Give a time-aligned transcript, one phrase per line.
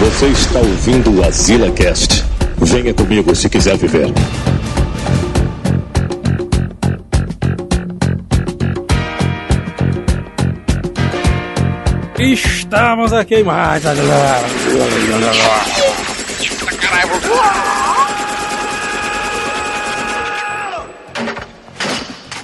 [0.00, 2.24] Você está ouvindo o Azila Cast.
[2.58, 4.12] Venha comigo se quiser viver.
[12.18, 13.82] Estamos aqui mais.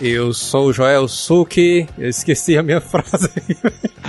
[0.00, 1.86] Eu sou o Joel Suki.
[1.98, 3.28] Eu esqueci a minha frase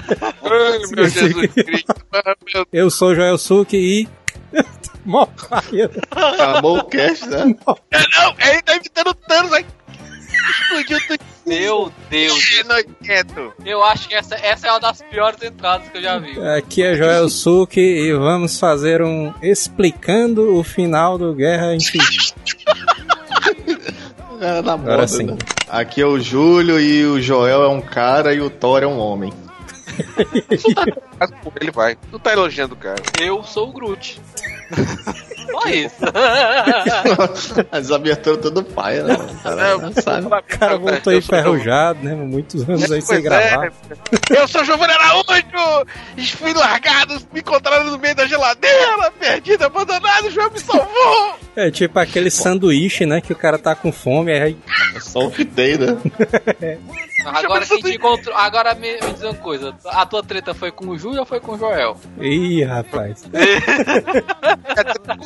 [0.96, 1.96] meu Jesus Cristo.
[2.14, 2.36] Ah,
[2.72, 4.10] Eu sou o Joel Suki e.
[6.12, 7.38] Acabou o cast, né?
[7.46, 9.66] Deus, não, ele tá imitando Thanos aí.
[10.50, 11.20] Explodiu tudo.
[11.46, 12.64] Meu Deus.
[12.66, 13.54] Nojento.
[13.66, 16.40] Eu acho que essa, essa é uma das piores entradas que eu já vi.
[16.40, 22.36] Aqui é Joel Suki e vamos fazer um explicando o final do Guerra Infinita.
[24.40, 25.26] Era Agora moda, sim.
[25.26, 25.38] né?
[25.70, 28.98] Aqui é o Júlio e o Joel é um cara e o Thor é um
[28.98, 29.32] homem.
[31.60, 31.96] Ele vai.
[32.10, 33.02] Tu tá elogiando o cara.
[33.20, 34.20] Eu sou o Groot.
[35.52, 35.96] Só isso.
[37.72, 39.18] As aberturas tudo paia, né?
[39.44, 39.62] Cara,
[39.98, 40.28] É, sabe?
[40.28, 42.16] O cara voltou enferrujado, né?
[42.16, 43.66] Muitos anos aí sem Pois gravar.
[43.68, 43.72] é.
[44.30, 45.86] Eu sou Giovanni Araújo!
[46.38, 51.36] Fui largado, me encontraram no meio da geladeira, perdido, abandonado, o João me salvou!
[51.56, 53.20] É tipo aquele sanduíche, né?
[53.20, 54.58] Que o cara tá com fome, aí
[55.02, 55.98] Só o que tem, né?
[57.26, 58.36] Agora quem te encontrou.
[58.36, 59.76] Agora me, me diz uma coisa.
[59.86, 61.98] A tua treta foi com o Júlio ou foi com o Joel?
[62.20, 63.24] Ih, rapaz.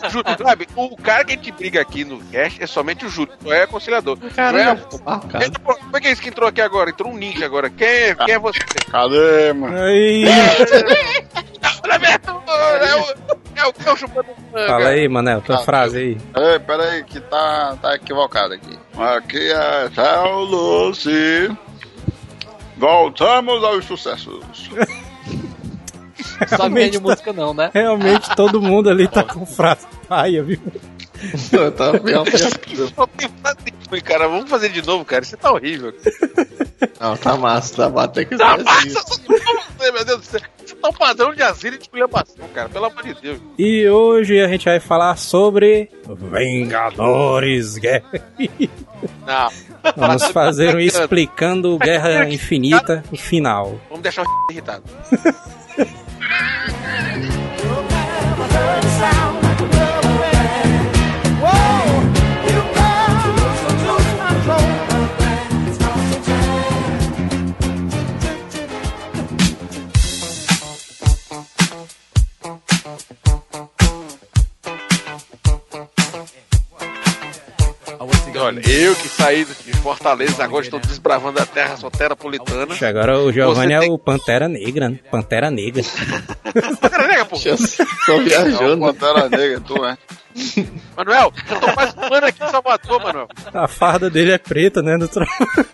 [0.06, 3.10] O Júlio, sabe, o cara que a gente briga aqui no cast é somente o
[3.10, 4.18] Júlio, não é conciliador.
[4.36, 6.90] Caramba, Joel, pô, Como é que é isso que entrou aqui agora?
[6.90, 7.70] Entrou um ninja agora.
[7.70, 8.60] Quem é, quem é você?
[8.92, 9.78] Cadê, mano?
[9.82, 10.26] Aí,
[12.82, 13.16] é o,
[13.56, 14.68] é o cão chupando manga.
[14.68, 16.18] fala aí, Manel, tua Ah, frase aí.
[16.36, 18.78] Ei, peraí, que tá, tá equivocado aqui.
[18.98, 21.56] Aqui é Tchau Lucy.
[22.78, 24.44] Voltamos aos sucessos.
[26.48, 27.72] Sabe de música não, né?
[27.74, 30.60] Realmente todo mundo ali tá com frase paia, viu?
[31.52, 34.28] Eu tava bem Só tem frase ruim, cara.
[34.28, 35.24] Vamos fazer de novo, cara.
[35.24, 35.94] Isso tá horrível.
[37.00, 38.08] Não, tá massa, tá massa.
[38.10, 39.22] Tem que Tá massa, assim.
[39.80, 40.42] meu Deus do céu.
[40.86, 42.70] Tá um padrão de asilo e de esculhambação, cara.
[42.70, 43.40] Pelo amor de Deus.
[43.58, 45.90] E hoje a gente vai falar sobre
[46.32, 48.04] Vingadores Guerra.
[49.26, 49.50] Não.
[49.98, 53.82] Vamos fazer um explicando Guerra Infinita, o final.
[53.90, 54.84] Vamos deixar o irritado.
[78.46, 82.76] Olha, eu que saí de Fortaleza, agora estou desbravando a terra soteropolitana.
[82.88, 85.00] Agora o Giovanni é tem- o Pantera Negra, né?
[85.10, 85.82] Pantera Negra.
[86.80, 87.38] Pantera Negra, pô.
[88.06, 88.86] Tô o viajando.
[88.86, 89.98] Pantera Negra, tu é.
[90.98, 93.28] Manuel, eu tô quase um ano aqui em Salvador, Manuel.
[93.54, 94.98] A farda dele é preta, né?
[94.98, 95.26] Do tro-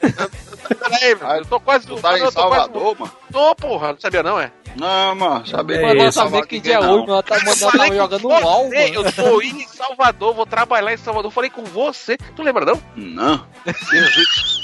[0.02, 3.12] Pera aí, meu, eu tô quase Tu tá Manuel, em tô quase- Salvador, mano?
[3.32, 4.52] Tô, porra, não sabia não, é?
[4.76, 5.44] Não, mano,
[5.78, 6.04] É isso.
[6.06, 7.02] não sabia que dia é Não.
[7.02, 8.76] hoje, ela tá mandando tava jogando você, LOL, mano.
[8.94, 11.32] Eu tô indo em Salvador, vou trabalhar em Salvador.
[11.32, 12.18] Falei com você.
[12.18, 12.82] Tu lembra não?
[12.96, 13.46] Não.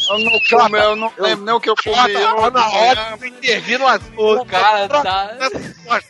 [0.10, 2.14] Eu não comi, eu não lembro nem o que eu comi.
[2.14, 3.18] Eu na hora
[3.78, 4.42] no assunto.
[4.42, 5.38] O cara tá.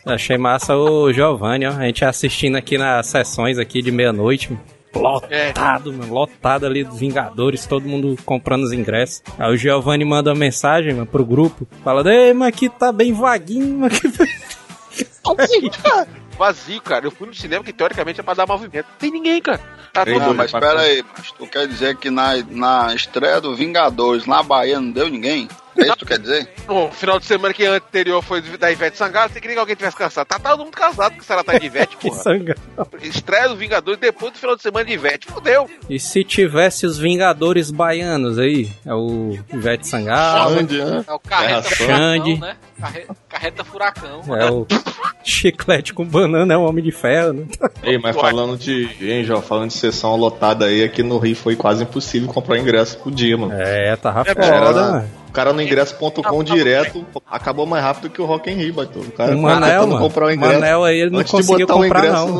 [0.06, 1.72] Achei massa o Giovanni, ó.
[1.72, 4.56] A gente assistindo aqui nas sessões aqui de meia-noite.
[4.94, 6.12] Lotado, mano.
[6.12, 9.22] Lotado ali dos Vingadores, todo mundo comprando os ingressos.
[9.38, 11.66] Aí o Giovanni manda uma mensagem, mano, pro grupo.
[11.84, 14.08] Fala, ei, mas aqui tá bem vaguinho, mas aqui...
[16.38, 17.04] Vazio, cara.
[17.04, 18.86] Eu fui no cinema que teoricamente é pra dar movimento.
[18.86, 19.60] Não tem ninguém, cara.
[19.92, 20.36] Tá todo mundo.
[20.36, 24.80] mas pera aí, mas tu quer dizer que na, na estreia do Vingadores, na Bahia,
[24.80, 25.48] não deu ninguém?
[25.78, 26.48] É isso que tu quer dizer?
[26.66, 29.96] No final de semana que anterior foi da Ivete Sangalo, você queria que alguém tivesse
[29.96, 30.26] casado.
[30.26, 32.34] Tá todo mundo casado, se ela tá de Ivete, que porra.
[33.02, 35.26] Estreia do Vingadores depois do final de semana de Ivete.
[35.28, 35.68] Fudeu.
[35.88, 38.70] E se tivesse os Vingadores baianos aí?
[38.84, 41.04] É o Ivete Sangalo, Xande, né?
[41.06, 42.36] É o carreta Xande.
[42.36, 42.56] furacão, né?
[42.80, 44.20] Carre- Carreta furacão.
[44.36, 44.66] é o
[45.22, 47.46] Chiclete com banana, é o Homem de Ferro, né?
[47.82, 48.88] Ei, mas falando de.
[49.00, 52.96] Hein, João, falando de sessão lotada aí, aqui no Rio foi quase impossível comprar ingresso
[52.98, 53.52] por dia, mano.
[53.52, 55.10] É, tava É, foda, era- mano.
[55.28, 58.74] O cara no ingresso.com direto acabou mais rápido que o Rock in Rio.
[58.80, 60.00] O cara O Manel, tentando mano.
[60.00, 60.54] comprar o O ingresso.
[60.54, 62.34] Manel aí, ele não Antes de conseguiu botar o comprar, ingresso não.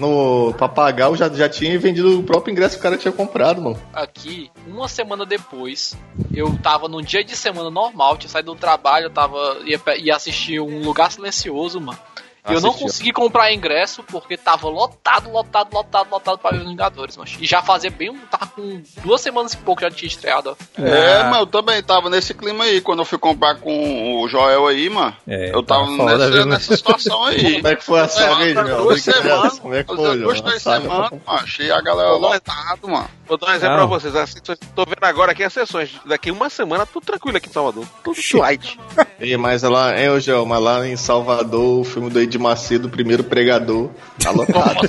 [0.00, 3.62] no, no papagaio, já, já tinha vendido o próprio ingresso que o cara tinha comprado,
[3.62, 3.78] mano.
[3.94, 5.96] Aqui, uma semana depois,
[6.34, 9.58] eu tava num dia de semana normal, tinha saído do trabalho, eu tava.
[9.64, 11.98] ia, ia assistir um lugar silencioso, mano.
[12.48, 17.36] Eu não consegui comprar ingresso porque tava lotado, lotado, lotado, lotado para os Vingadores, mas
[17.40, 20.56] E já fazia bem, um- tava com duas semanas e pouco já tinha estreado.
[20.78, 20.82] ó.
[20.82, 21.24] É, Ah.
[21.30, 22.80] mas eu também tava nesse clima aí.
[22.80, 25.14] Quando eu fui comprar com o Joel aí, mano.
[25.26, 27.36] É, eu tava tá foda, nessa, viu, nessa situação aí.
[27.62, 28.76] Como é que foi a saga aí, Joel?
[28.82, 31.22] Duas semanas, Como é que foi, duas, três semanas, tá- mano.
[31.26, 33.08] Achei a galera lotado, mano.
[33.26, 33.88] Vou dar um exemplo Não.
[33.88, 34.14] pra vocês.
[34.14, 35.90] As sessões- Tô vendo agora aqui as sessões.
[36.04, 37.84] Daqui uma semana, tudo tranquilo aqui em Salvador.
[38.04, 38.78] Tudo light.
[39.18, 42.88] Ei, mas lá, hein, ô Joel, mas lá em Salvador, o filme do Ed Macedo,
[42.88, 44.88] o primeiro pregador, tá lotado.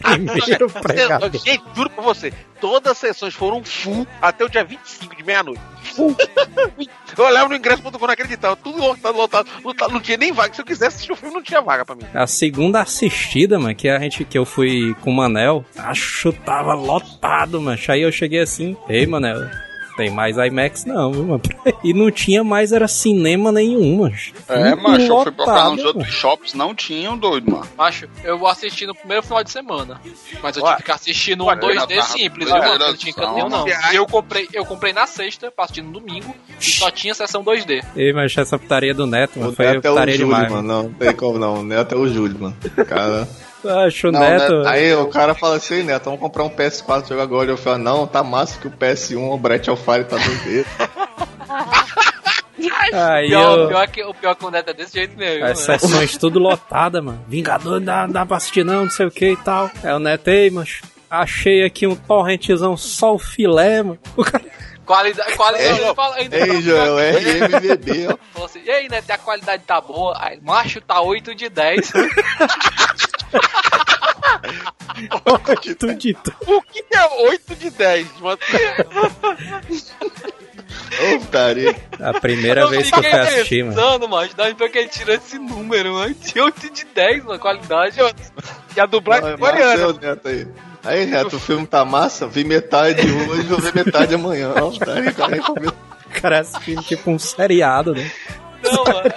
[0.00, 1.30] Primeiro pregador.
[1.32, 2.32] Gente, juro pra você.
[2.60, 5.60] Todas as sessões foram full até o dia 25 de meia-noite.
[5.94, 6.16] Full.
[7.16, 8.56] Eu olhava no ingresso quando eu não acreditava.
[8.56, 9.92] Tudo lotado, lotado, lotado.
[9.92, 10.54] Não tinha nem vaga.
[10.54, 12.04] Se eu quisesse assistir o filme, não tinha vaga pra mim.
[12.14, 16.72] A segunda assistida, mano, que a gente que eu fui com o Manel, acho tava
[16.72, 17.78] lotado, mano.
[17.88, 19.46] Aí eu cheguei assim, ei, Manel,
[19.96, 21.42] tem mais IMAX não, viu, mano?
[21.84, 24.14] E não tinha mais, era cinema nenhum, mano.
[24.48, 27.66] É, Muito macho, eu fui procurar nos outros shops, não tinham, doido, mano.
[27.76, 30.00] Macho, eu vou assistir no primeiro final de semana.
[30.42, 30.72] Mas eu Ué.
[30.72, 32.78] tive que assistir no Ué, 2D já tá- simples, viu, mano?
[32.78, 33.66] Não tinha canto não.
[33.68, 37.42] E eu comprei, eu comprei na sexta, pra assistir no domingo, e só tinha sessão
[37.42, 37.82] 2D.
[37.96, 40.52] Ei, mas essa putaria do Neto, mano, Não foi é até o putaria Júlio, demais.
[40.52, 40.68] mano.
[40.68, 41.72] Não, não tem como não.
[41.72, 42.56] É até o Júlio, mano.
[42.86, 43.28] Cara.
[43.64, 44.56] Acho o Não, Neto.
[44.58, 47.50] Neto, Aí o cara fala assim, Neto, vamos comprar um PS4 jogar agora.
[47.50, 50.66] Eu falo, não, tá massa que o PS1, o Brett Alfire tá doido.
[52.92, 53.68] Aí Pior, eu...
[53.68, 55.44] pior que, o pior que o Neto é desse jeito mesmo.
[55.44, 55.78] As né?
[55.78, 57.24] sessões tudo lotada, mano.
[57.26, 59.70] Vingador não dá, não dá pra assistir não, não sei o que e tal.
[59.82, 60.80] É o Neto, ei, mas
[61.10, 63.98] achei aqui um torrentezão só o filé, mano.
[64.16, 64.44] O cara...
[64.92, 68.18] Qualidade, qualidade, ainda fala- ainda Ei, fala- Joel, RMVB, ó.
[68.34, 70.14] Falou assim, e aí, Neto, a qualidade tá boa?
[70.20, 71.92] Aí, macho, tá 8 de 10.
[75.78, 76.36] tudo de tudo.
[76.46, 78.06] O que é 8 de 10?
[78.20, 78.38] Mano?
[81.14, 81.74] Ô, putaria.
[82.00, 83.76] A primeira vez que eu fui assistir, mano.
[83.76, 86.14] pensando, macho, dá pra que ele tirou esse número, mano.
[86.14, 87.96] Tinha 8 de 10, mano, qualidade.
[88.76, 90.32] E a dublagem Olha, coreana.
[90.84, 91.06] Aí.
[91.06, 92.26] Neto, o filme tá massa?
[92.26, 94.52] Vi metade hoje, vou ver metade amanhã.
[94.56, 95.40] Ó, tá aí, tá aí,
[96.12, 98.10] cara assistindo tipo um seriado, né?
[98.62, 99.10] Não, mano.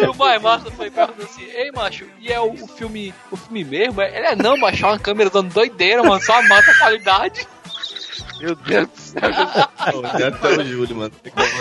[0.00, 3.36] e o mais massa foi perguntando assim, ei, macho, e é o, o filme o
[3.36, 4.00] filme mesmo?
[4.00, 7.46] Ele é não, macho, é uma câmera dando doideira, mano, só mata a qualidade.
[8.42, 9.22] Meu Deus do céu.
[10.26, 11.12] Até o Júlio, mano.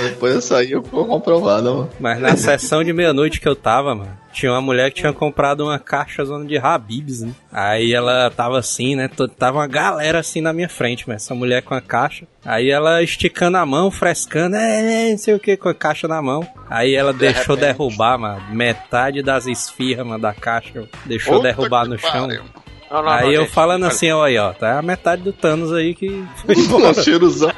[0.04, 1.90] Depois eu saí, eu vou comprovado, mano.
[2.00, 5.64] Mas na sessão de meia-noite que eu tava, mano, tinha uma mulher que tinha comprado
[5.64, 7.34] uma caixa zona de Habibs, né?
[7.52, 9.08] Aí ela tava assim, né?
[9.38, 12.26] Tava uma galera assim na minha frente, mas essa mulher com a caixa.
[12.44, 16.08] Aí ela esticando a mão, frescando, é, é, não sei o que, com a caixa
[16.08, 16.48] na mão.
[16.68, 17.78] Aí ela deixou repente.
[17.78, 20.84] derrubar, mano, metade das esfirras, mano, da caixa.
[21.06, 22.28] Deixou derrubar no chão.
[22.28, 22.61] pariu.
[22.92, 23.54] Não, não, Aí não, eu gente.
[23.54, 26.94] falando assim, ó, aí, ó, tá a metade do Thanos aí que foi Pô, embora.
[27.02, 27.52] cheiruzão,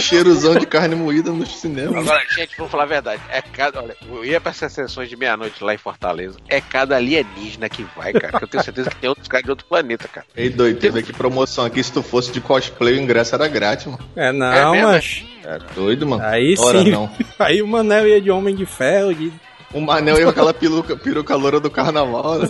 [0.00, 1.98] cheiruzão de carne moída no cinema.
[1.98, 3.20] Agora, gente, vamos falar a verdade.
[3.28, 3.80] É cada.
[3.82, 6.38] Olha, eu ia pra essas sessões de meia-noite lá em Fortaleza.
[6.48, 8.38] É cada alienígena que vai, cara.
[8.38, 10.26] Que eu tenho certeza que tem outros caras de outro planeta, cara.
[10.36, 11.82] Ei, doido, teve aqui promoção aqui.
[11.82, 13.98] Se tu fosse de cosplay, o ingresso era grátis, mano.
[14.14, 14.86] É, É não, mesmo?
[14.88, 16.22] mas É doido, mano.
[16.24, 16.90] aí Ora, sim.
[16.90, 17.10] não.
[17.38, 19.30] Aí o Manel ia de Homem de Ferro, de
[19.74, 22.48] O Manel e aquela peruca, peruca loura do carnaval, né?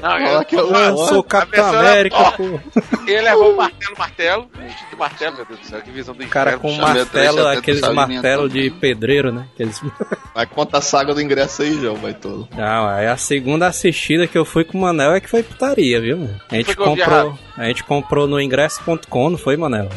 [0.00, 2.30] Não, Fala que é o Ah, eu sou Capitão América, Ó.
[2.32, 2.60] pô.
[3.06, 4.48] Ele levou o martelo, martelo.
[4.90, 5.80] De martelo, meu Deus do céu.
[5.80, 6.60] Que visão do O cara inferno.
[6.62, 9.46] com um Chama martelo, 370 aqueles sabe martelos de pedreiro, né?
[9.54, 9.80] Aqueles...
[10.34, 12.46] Vai contar a saga do ingresso aí, João, vai todo.
[12.56, 16.00] Não, aí a segunda assistida que eu fui com o Manel é que foi putaria,
[16.00, 16.40] viu, mano?
[16.50, 19.88] A gente eu comprou, a gente comprou no ingresso.com, não foi, Manel?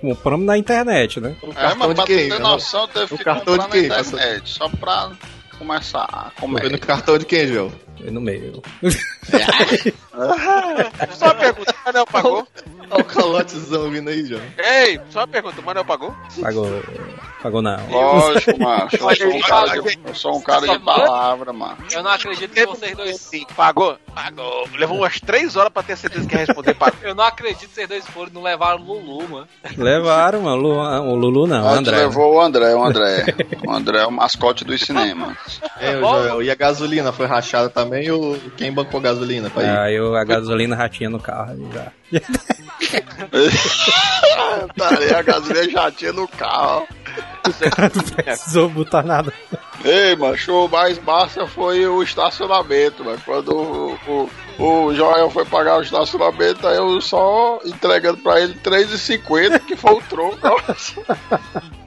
[0.00, 1.34] Compramos na internet, né?
[1.42, 3.72] O É, cartão mas de pra ter Não, noção, teve O que cartão comprar de
[3.80, 3.88] quem?
[3.88, 5.10] na internet, só pra
[5.54, 6.70] começar a Foi comer.
[6.70, 7.72] no cartão de quem, João?
[7.98, 8.62] Foi no meio.
[11.12, 12.48] Só uma pergunta, o Manel pagou?
[12.90, 14.42] Olha o calotezão vindo aí, João.
[14.58, 16.14] Ei, só uma pergunta, o Manel pagou?
[16.40, 16.68] Pagou.
[17.42, 17.90] Pagou não.
[17.90, 18.88] Lógico, mano.
[18.92, 21.78] Eu sou um cara de, eu sou um cara de palavra, mano.
[21.90, 23.20] Eu não acredito que vocês dois.
[23.20, 23.98] Sim, pagou?
[24.14, 24.68] Pagou.
[24.76, 26.98] Levou umas três horas pra ter certeza que ia responder pagou.
[27.02, 29.48] Eu não acredito que vocês dois foram não levaram o Lulu, mano.
[29.76, 30.56] Levaram, mano.
[30.56, 31.96] Lu- O Lulu não, o André.
[31.96, 32.02] né?
[32.04, 33.24] levou o André, o André.
[33.66, 35.36] O André é o mascote dos cinemas.
[35.80, 36.42] É, o Joel.
[36.42, 38.10] E a gasolina foi rachada também?
[38.10, 39.68] Ou quem bancou a gasolina pra ir?
[39.78, 41.90] Aí eu- a gasolina ratinha no carro já.
[44.76, 46.86] tá a gasolina já tinha no carro.
[48.24, 49.32] Precisou botar nada.
[49.84, 53.20] Ei, macho, o mais massa foi o estacionamento, mano.
[53.22, 58.54] Quando o, o, o Joel foi pagar o estacionamento, aí eu só entregando pra ele
[58.54, 60.38] R$3,50, que foi o troco.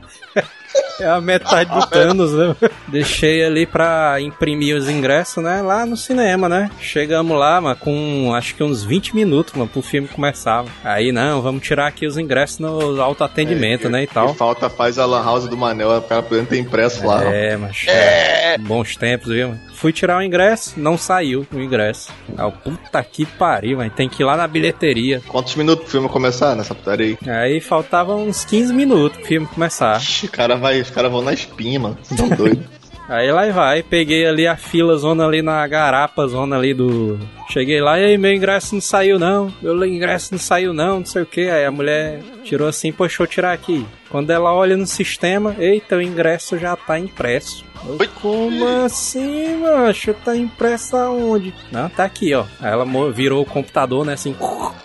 [1.00, 2.56] É a metade do Thanos, né?
[2.88, 5.62] Deixei ali pra imprimir os ingressos, né?
[5.62, 6.70] Lá no cinema, né?
[6.80, 10.66] Chegamos lá, mano, com acho que uns 20 minutos, mano, pro filme começar.
[10.84, 14.04] Aí, não, vamos tirar aqui os ingressos no autoatendimento, É, né?
[14.04, 14.32] E tal.
[14.32, 17.18] Que falta faz a Lan House do Manel, o cara podendo ter impresso lá.
[17.26, 17.32] ó.
[17.32, 17.86] É, mas.
[17.88, 18.58] É.
[18.58, 19.50] Bons tempos, viu?
[19.50, 19.60] mano?
[19.78, 22.12] Fui tirar o ingresso, não saiu o ingresso.
[22.36, 23.92] Ah, puta que pariu, mano.
[23.92, 25.22] Tem que ir lá na bilheteria.
[25.28, 27.30] Quantos minutos pro filme começar nessa putaria aí?
[27.30, 29.98] Aí faltavam uns 15 minutos pro filme começar.
[29.98, 31.98] Ixi, o cara vai, os caras vão na espinha, mano.
[32.16, 32.64] Tão doido.
[33.10, 37.18] Aí lá vai, peguei ali a fila zona ali na garapa, zona ali do.
[37.50, 41.06] Cheguei lá e aí meu ingresso não saiu não, meu ingresso não saiu não, não
[41.06, 41.50] sei o que.
[41.50, 43.88] Aí a mulher tirou assim, deixa eu tirar aqui.
[44.10, 47.64] Quando ela olha no sistema, eita, o ingresso já tá impresso.
[47.86, 50.14] Eu, Como assim, macho?
[50.14, 51.54] Tá impresso aonde?
[51.72, 52.44] Não, tá aqui, ó.
[52.60, 54.36] Aí ela virou o computador, né, assim.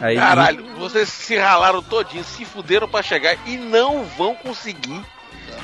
[0.00, 5.00] Aí, Caralho, vocês se ralaram todinho, se fuderam pra chegar e não vão conseguir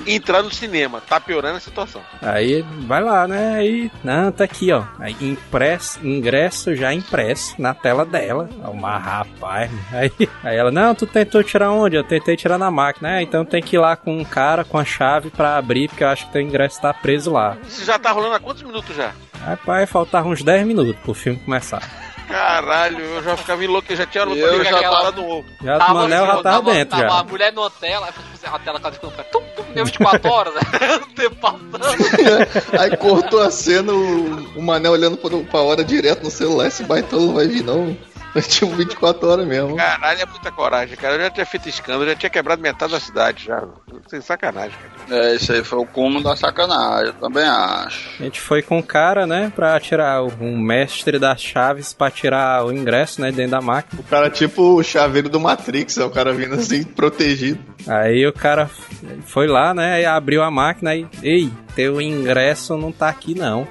[0.06, 1.00] entrar no cinema.
[1.00, 2.02] Tá piorando a situação.
[2.20, 3.54] Aí vai lá, né?
[3.56, 4.84] Aí, não, tá aqui, ó.
[4.98, 8.48] Aí impresso, ingresso já impresso na tela dela.
[8.74, 11.96] Mas rapaz, aí, aí ela, não, tu tentou tirar onde?
[11.96, 13.18] Eu tentei tirar na máquina.
[13.18, 16.04] É, então tem que ir lá com um cara com a chave pra abrir, porque
[16.04, 17.56] eu acho que teu ingresso tá preso lá.
[17.66, 19.12] Isso já tá rolando há quantos minutos já?
[19.44, 21.82] Rapaz, faltavam uns 10 minutos pro filme começar.
[22.28, 25.44] Caralho, eu já ficava enlouquecido, já tinha Eu já aquela tava- do ovo.
[25.62, 27.18] Já o Manel já tava dentro tava já.
[27.20, 30.54] a mulher numa tela, aí foi a tela quase ficando tum, tum, deu 24 horas,
[30.54, 30.60] né?
[31.02, 32.04] O tempo passando.
[32.80, 36.82] Aí cortou a cena, o, o Manel olhando pra, pra hora direto no celular, esse
[36.84, 37.96] baitolo não vai vir não.
[38.34, 39.76] É tipo 24 horas mesmo.
[39.76, 41.14] Caralho, é muita coragem, cara.
[41.14, 43.62] Eu já tinha feito escândalo, já tinha quebrado metade da cidade já.
[44.08, 44.76] Sem sacanagem,
[45.06, 45.22] cara.
[45.24, 48.10] É, isso aí foi o cúmulo da sacanagem, eu também acho.
[48.20, 52.10] A gente foi com o cara, né, pra tirar o- um mestre das chaves pra
[52.10, 54.00] tirar o ingresso, né, dentro da máquina.
[54.00, 57.60] O cara tipo o chaveiro do Matrix, é o cara vindo assim, protegido.
[57.86, 58.68] Aí o cara
[59.26, 60.00] foi lá, né?
[60.02, 61.06] E abriu a máquina e.
[61.22, 63.66] Ei, teu ingresso não tá aqui não.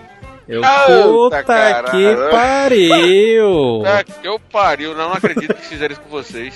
[0.48, 0.62] Eu.
[0.62, 1.92] Puta, Puta caralho.
[1.92, 3.84] que pariu!
[3.86, 6.54] Ah, que eu pariu, não, não acredito que fizeram isso com vocês.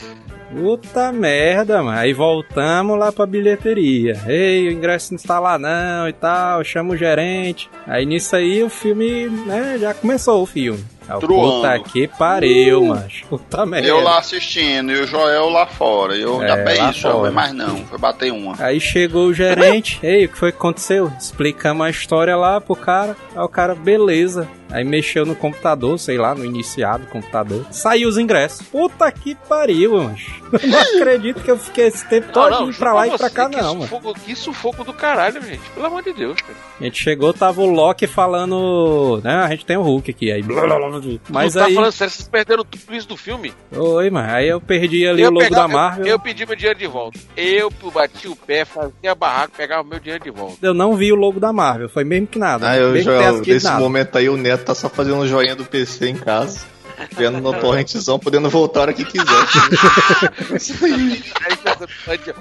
[0.54, 1.98] Puta merda, mano.
[1.98, 4.14] Aí voltamos lá pra bilheteria.
[4.28, 6.64] Ei, o ingresso não está lá não e tal.
[6.64, 7.70] Chama o gerente.
[7.86, 9.78] Aí nisso aí o filme, né?
[9.80, 10.84] Já começou o filme.
[11.20, 11.52] Truando.
[11.62, 13.06] Puta que pariu, mano.
[13.30, 13.88] Puta merda.
[13.88, 16.16] Eu lá assistindo e o Joel lá fora.
[16.16, 17.32] Eu É, já bem lá isso, Joel, fora.
[17.32, 18.56] mas não, foi bater uma.
[18.60, 21.12] Aí chegou o gerente, ei, o que foi que aconteceu?
[21.20, 23.16] Explicamos a história lá pro cara.
[23.36, 24.48] Aí o cara, beleza.
[24.70, 27.66] Aí mexeu no computador, sei lá, no iniciado do computador.
[27.72, 28.68] Saiu os ingressos.
[28.68, 30.18] Puta que pariu, mano.
[30.62, 33.58] Eu não acredito que eu fiquei esse tempo todo pra lá e pra cá, que
[33.58, 33.82] não, mano.
[33.88, 35.60] sufoco, Que sufoco do caralho, gente.
[35.74, 36.54] Pelo amor de Deus, cara.
[36.80, 39.20] A gente chegou, tava o Loki falando.
[39.24, 40.32] Né, a gente tem o Hulk aqui.
[40.32, 40.42] Aí.
[40.42, 41.20] blá, blá, blá, blá.
[41.30, 41.74] Mas tu tá aí.
[41.76, 43.54] falando sério, vocês perderam tudo isso do filme?
[43.72, 44.32] Oi, mano.
[44.34, 46.06] Aí eu perdi ali eu o logo pegava- da Marvel.
[46.06, 46.14] Eu, Eu...
[46.16, 47.20] eu pedi meu dinheiro de volta.
[47.36, 50.74] Eu bati o pé, fazia barraco, pegava meu dinheiro de volta.
[50.74, 51.90] não vi o logo da Marvel.
[51.90, 52.70] Foi mesmo que nada.
[52.70, 53.80] Ah, eu, Joel, nesse nada.
[53.80, 56.66] momento aí o Neto tá só fazendo um joinha do PC em casa.
[57.12, 59.26] Vendo no torrentzão, podendo voltar a hora que quiser.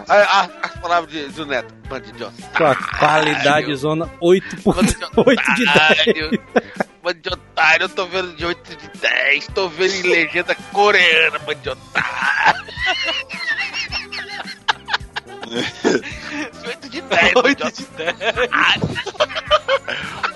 [0.09, 1.75] A- a- As palavras de, do Neto.
[2.57, 5.77] Com a qualidade zona 8.8 de 10.
[5.77, 6.43] otário.
[7.03, 9.47] Bando de otário, eu tô vendo de 8 de 10.
[9.49, 12.65] Tô vendo em legenda coreana, bando de otário.
[16.67, 18.15] 8 de 10, bando de otário.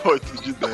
[0.04, 0.72] 8 de 10.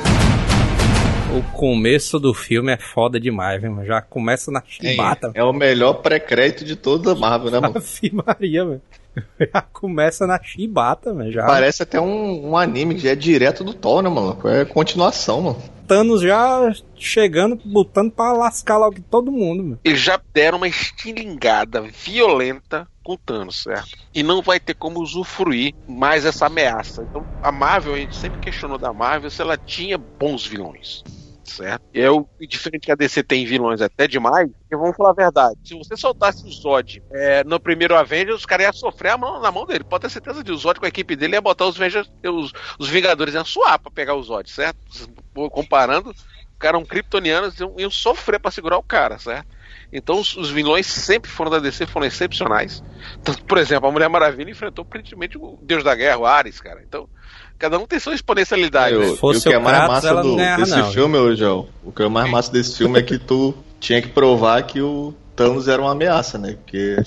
[1.35, 3.85] O começo do filme é foda demais, viu, mano?
[3.85, 5.31] Já começa na chibata.
[5.33, 7.75] É o melhor pré-crédito de toda a Marvel, né, mano?
[7.75, 8.81] Ave Maria, velho.
[9.53, 11.31] Já começa na chibata, velho.
[11.31, 11.45] Já.
[11.45, 14.37] Parece até um, um anime que já é direto do Thor, né, mano?
[14.45, 15.57] É continuação, mano.
[15.87, 19.79] Thanos já chegando, botando pra lascar logo todo mundo, mano.
[19.83, 23.89] Eles já deram uma estilingada violenta com o Thanos, certo?
[24.13, 27.07] E não vai ter como usufruir mais essa ameaça.
[27.09, 31.03] Então, a Marvel, a gente sempre questionou da Marvel se ela tinha bons vilões.
[31.47, 31.81] Certo?
[31.93, 35.57] Eu, e diferente que a DC tem vilões até demais, porque vamos falar a verdade.
[35.63, 39.39] Se você soltasse o Zod é, no primeiro Avengers, os caras iam sofrer a mão,
[39.39, 39.85] na mão dele.
[39.85, 42.51] Pode ter certeza de o Zod com a equipe dele ia botar os, Avengers, os,
[42.77, 44.77] os Vingadores iam suar pra pegar o Zod, certo?
[45.51, 49.47] Comparando, o cara é um kryptoniano, iam, iam sofrer pra segurar o cara, certo?
[49.91, 52.83] Então os, os vilões sempre foram da DC, foram excepcionais.
[53.23, 56.83] Tanto, por exemplo, a Mulher Maravilha enfrentou aparentemente o Deus da Guerra, o Ares, cara.
[56.85, 57.07] Então,
[57.57, 58.95] cada um tem sua exponencialidade.
[58.95, 59.09] Eu-?
[59.15, 60.91] Se fosse e o que é o mais massa do, não ganhava, desse não.
[60.91, 64.07] filme, ô João, o que é mais massa desse filme é que tu tinha que
[64.09, 66.53] provar que o Thanos era uma ameaça, né?
[66.63, 66.97] Porque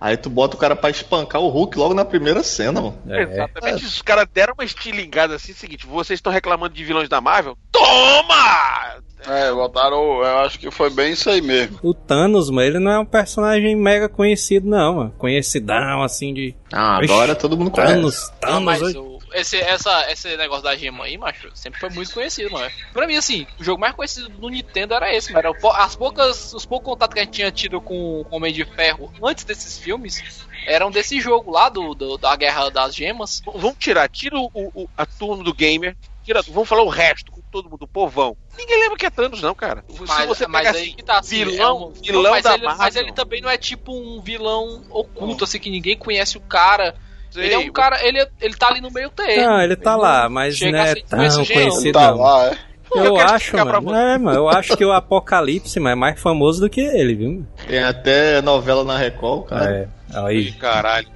[0.00, 2.98] aí tu bota o cara pra espancar o Hulk logo na primeira cena, mano.
[3.08, 3.22] É.
[3.22, 3.84] Exatamente.
[3.84, 7.56] Os caras deram uma estilingada assim, seguinte, vocês estão reclamando de vilões da Marvel?
[7.72, 8.98] Toma!
[9.26, 9.96] É, botaram.
[10.22, 11.78] Eu acho que foi bem isso aí mesmo.
[11.82, 15.14] O Thanos, mano, ele não é um personagem mega conhecido, não, mano.
[15.18, 16.54] Conhecidão, assim, de.
[16.72, 17.94] Ah, Ixi, agora todo mundo conhece.
[17.94, 18.64] Thanos, Não, Thanos.
[18.64, 18.92] mas oi.
[18.96, 22.70] o- esse, essa, esse negócio da gema aí, macho, sempre foi muito conhecido, mano.
[22.92, 25.54] Pra mim, assim, o jogo mais conhecido do Nintendo era esse, mano.
[25.74, 29.12] As poucas, os poucos contatos que a gente tinha tido com o Homem de Ferro
[29.22, 33.40] antes desses filmes eram desse jogo lá, do, do- da Guerra das Gemas.
[33.44, 35.04] Vamos tirar, tira o, o- a
[35.42, 38.36] do gamer, tira, vamos falar o resto, com todo mundo, o povão.
[38.56, 39.84] Ninguém lembra que é Thanos, não, cara.
[39.88, 42.54] Se Mas, você mas aí assim, que tá assim, vilão, é um- vilão mas da
[42.54, 43.02] ele, Mas Marvel.
[43.02, 46.94] ele também não é tipo um vilão oculto, assim, que ninguém conhece o cara.
[47.36, 49.42] Ele é sei, um cara, ele, ele tá ali no meio termo.
[49.42, 52.68] Não, ele tá lá, mas não a é ser tão conhecido, Tá lá, é.
[52.94, 53.94] Eu Eu acho, mano.
[53.94, 57.46] É, mano, eu acho que o Apocalipse mano, é mais famoso do que ele, viu?
[57.66, 59.70] Tem até novela na Record, cara.
[59.70, 60.52] É, aí.
[60.52, 61.06] Caralho,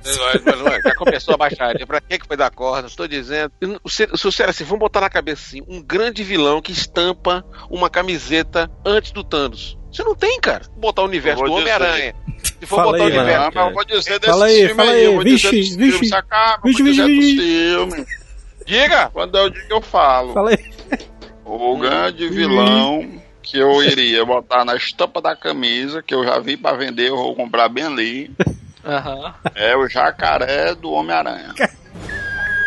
[0.84, 1.86] já começou a baixaria.
[1.86, 2.88] Pra que que foi dar corda?
[2.88, 3.52] Estou dizendo.
[3.86, 8.70] Se você assim, vamos botar na cabeça assim: um grande vilão que estampa uma camiseta
[8.84, 9.78] antes do Thanos.
[9.90, 10.64] Você não tem, cara.
[10.70, 11.52] Vou botar o universo do.
[11.52, 12.14] Homem-Aranha.
[12.42, 13.22] Se for Fala botar aí, o mano.
[13.28, 13.50] universo.
[13.54, 15.04] Mas eu vou dizer desse Fala aí, filme aí, aí.
[15.04, 15.90] eu vou Vixe, dizer vixe.
[15.92, 16.54] filmes, saca?
[16.56, 17.68] Eu Vixe, vou dizer vixe, dos vixe.
[17.96, 18.06] filmes.
[18.66, 19.10] Diga!
[19.12, 20.32] Quando eu digo, eu falo.
[20.32, 20.58] Fala aí.
[21.44, 26.56] O grande vilão que eu iria botar na estampa da camisa, que eu já vi
[26.56, 28.30] pra vender, eu vou comprar bem ali,
[28.86, 29.34] Aham.
[29.54, 31.52] é o jacaré do Homem-Aranha.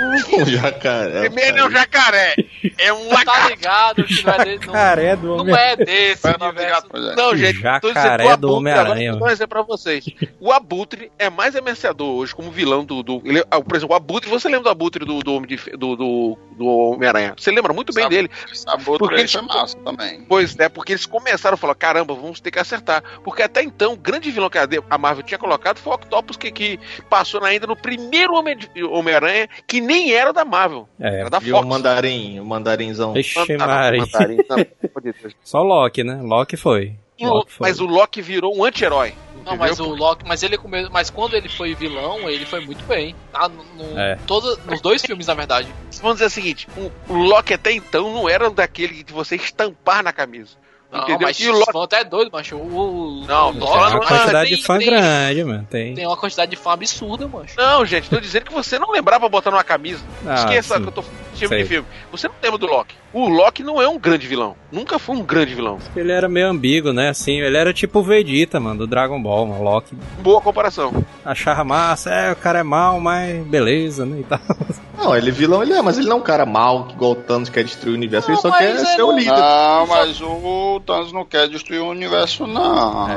[0.02, 1.22] Um jacaré.
[1.22, 2.36] Primeiro é um jacaré.
[2.78, 3.50] É um Tá lagarto.
[3.50, 4.66] ligado que não é desse.
[4.66, 6.88] Jacaré do não é desse universo.
[6.94, 7.16] É.
[7.16, 10.06] Não, gente, Jacaré do Abutre, Homem-Aranha, vou dizer pra vocês.
[10.40, 13.02] O Abutre é mais ameaçador hoje como vilão do.
[13.04, 15.58] do ele, ah, por exemplo, o Abutre, você lembra do Abutre do, do, Homem de
[15.78, 17.34] do, do, do Homem-Aranha?
[17.38, 18.30] Você lembra muito bem Sabe- dele.
[18.54, 20.26] Sabutre Porque aí eles- foi massa também.
[20.28, 23.04] Pois é, porque eles começaram a falar: caramba, vamos ter que acertar.
[23.24, 26.52] Porque até então, o grande vilão que a Marvel tinha colocado foi o Octopus, que,
[26.52, 28.58] que passou ainda no primeiro Homem-
[28.90, 30.88] Homem-Aranha, que nem era da Marvel.
[31.00, 31.22] É.
[31.22, 31.68] Era da E o Fox.
[31.68, 33.16] mandarim, o mandarinzão.
[33.16, 34.46] Ixi, Mandarim, Mari.
[34.50, 34.58] não,
[35.02, 35.36] Deus.
[35.44, 36.20] Só Loki, né?
[36.22, 36.94] Loki foi.
[37.22, 37.68] O- Loki foi.
[37.70, 39.14] Mas o Loki virou um anti-herói.
[39.46, 40.58] Não, mas o Loki, mas ele
[40.92, 43.16] mas quando ele foi vilão, ele foi muito bem.
[43.32, 43.48] Tá?
[43.48, 44.18] No, no- É.
[44.26, 45.68] toda- nos dois filmes, na verdade.
[46.02, 50.04] Vamos dizer o seguinte: o, o Loki até então não era daquele de você estampar
[50.04, 50.58] na camisa.
[50.92, 51.28] Não, Entendeu?
[51.28, 52.56] mas E o até é doido, macho.
[52.56, 55.68] O, o- Não, o falando- uma Ah, quantidade tem- de fã tem- grande, mano.
[55.70, 55.94] Tem.
[55.94, 57.54] Tem uma quantidade de fã absurda, macho.
[57.58, 60.04] Não, gente, tô dizendo que você não lembrava botar numa camisa.
[60.26, 60.82] Ah, Esqueça sim.
[60.84, 61.64] que eu tô filme Sei.
[61.64, 61.88] de filme.
[62.12, 62.96] Você não lembra do Loki.
[63.18, 64.56] O Loki não é um grande vilão.
[64.72, 65.78] Nunca foi um grande vilão.
[65.96, 67.08] Ele era meio ambíguo, né?
[67.10, 69.64] Assim, ele era tipo o Vegeta, mano, do Dragon Ball, mano.
[69.64, 70.92] Loki Boa comparação.
[71.24, 74.20] achava massa, é, o cara é mal, mas beleza, né?
[74.20, 74.40] E tal.
[74.98, 77.12] Não, ele é vilão, ele é, mas ele não é um cara mau que igual
[77.12, 79.18] o Thanos quer destruir o universo, ele Não, só mas quer é ser o não-
[79.20, 79.32] líder.
[79.38, 83.10] Não, mas o Thanos não quer destruir o universo, não.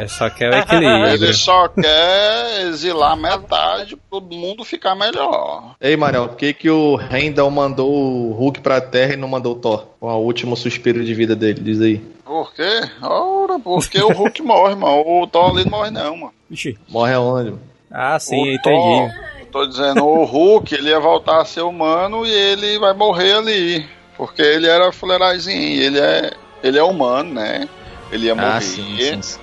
[0.00, 1.06] É, só que é o equilíbrio.
[1.12, 5.74] Ele só quer exilar metade pra todo mundo ficar melhor.
[5.80, 9.52] Ei, Manel, por que, que o Randall mandou o Hulk pra Terra e não mandou
[9.52, 9.86] o Thor?
[10.00, 11.98] Com o último suspiro de vida dele, diz aí.
[12.24, 12.88] Por quê?
[13.02, 15.22] Ora, porque o Hulk morre, mano.
[15.22, 16.32] O Thor ali não morre, não, mano.
[16.50, 16.78] Ixi.
[16.88, 17.50] Morre aonde?
[17.50, 17.62] mano?
[17.90, 18.62] Ah, sim, o entendi.
[18.62, 19.10] Thor,
[19.50, 23.86] tô dizendo, o Hulk, ele ia voltar a ser humano e ele vai morrer ali.
[24.16, 26.30] Porque ele era fuleirazinho, ele é,
[26.62, 27.68] ele é humano, né?
[28.12, 28.48] Ele ia morrer.
[28.48, 29.40] Ah, sim, sim, sim.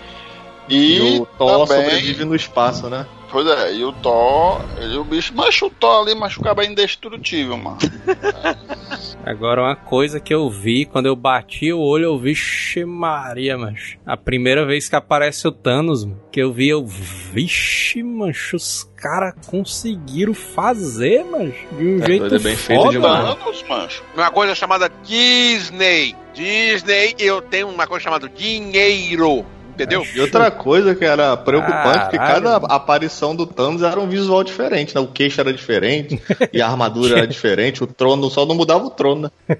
[0.70, 3.06] E, E o Thor também, sobrevive no espaço, né?
[3.30, 7.58] Pois é, e o Thor, ele, o bicho, mas o Thor ali, cara é indestrutível,
[7.58, 7.78] mano.
[9.26, 13.58] Agora, uma coisa que eu vi, quando eu bati o olho, eu vi, vixe Maria,
[13.58, 13.98] mancho.
[14.06, 18.84] A primeira vez que aparece o Thanos, mano, que eu vi, eu, vixe, mancho, os
[18.96, 23.36] caras conseguiram fazer, mancho, de um É, jeito é bem feito foda, mano.
[23.36, 24.04] Thanos, mancho.
[24.14, 26.16] Uma coisa chamada Disney.
[26.34, 29.46] Disney, eu tenho uma coisa chamada dinheiro.
[29.78, 30.04] Entendeu?
[30.16, 34.96] E outra coisa que era preocupante, que cada aparição do Thanos era um visual diferente,
[34.96, 35.02] né?
[35.02, 36.20] O queixo era diferente,
[36.52, 39.58] e a armadura era diferente, o trono, só não mudava o trono, né?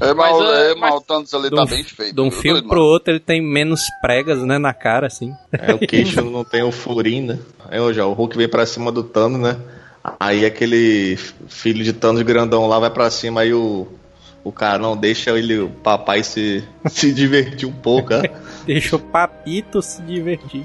[0.00, 2.14] É, mas, Mas, é, é, mas o Thanos ali tá um- bem feito.
[2.14, 2.90] De um filme doido, pro mano?
[2.90, 5.32] outro, ele tem menos pregas, né, na cara, assim.
[5.52, 7.38] É, o queixo não tem o furinho, né?
[7.68, 9.56] Aí hoje, ó, o Hulk vem pra cima do Thanos, né?
[10.18, 11.16] Aí aquele
[11.48, 13.86] filho de Thanos grandão lá vai pra cima, aí o,
[14.44, 18.22] o cara não deixa ele, o papai se, se divertir um pouco, né?
[18.66, 20.62] Deixa o papito se divertir.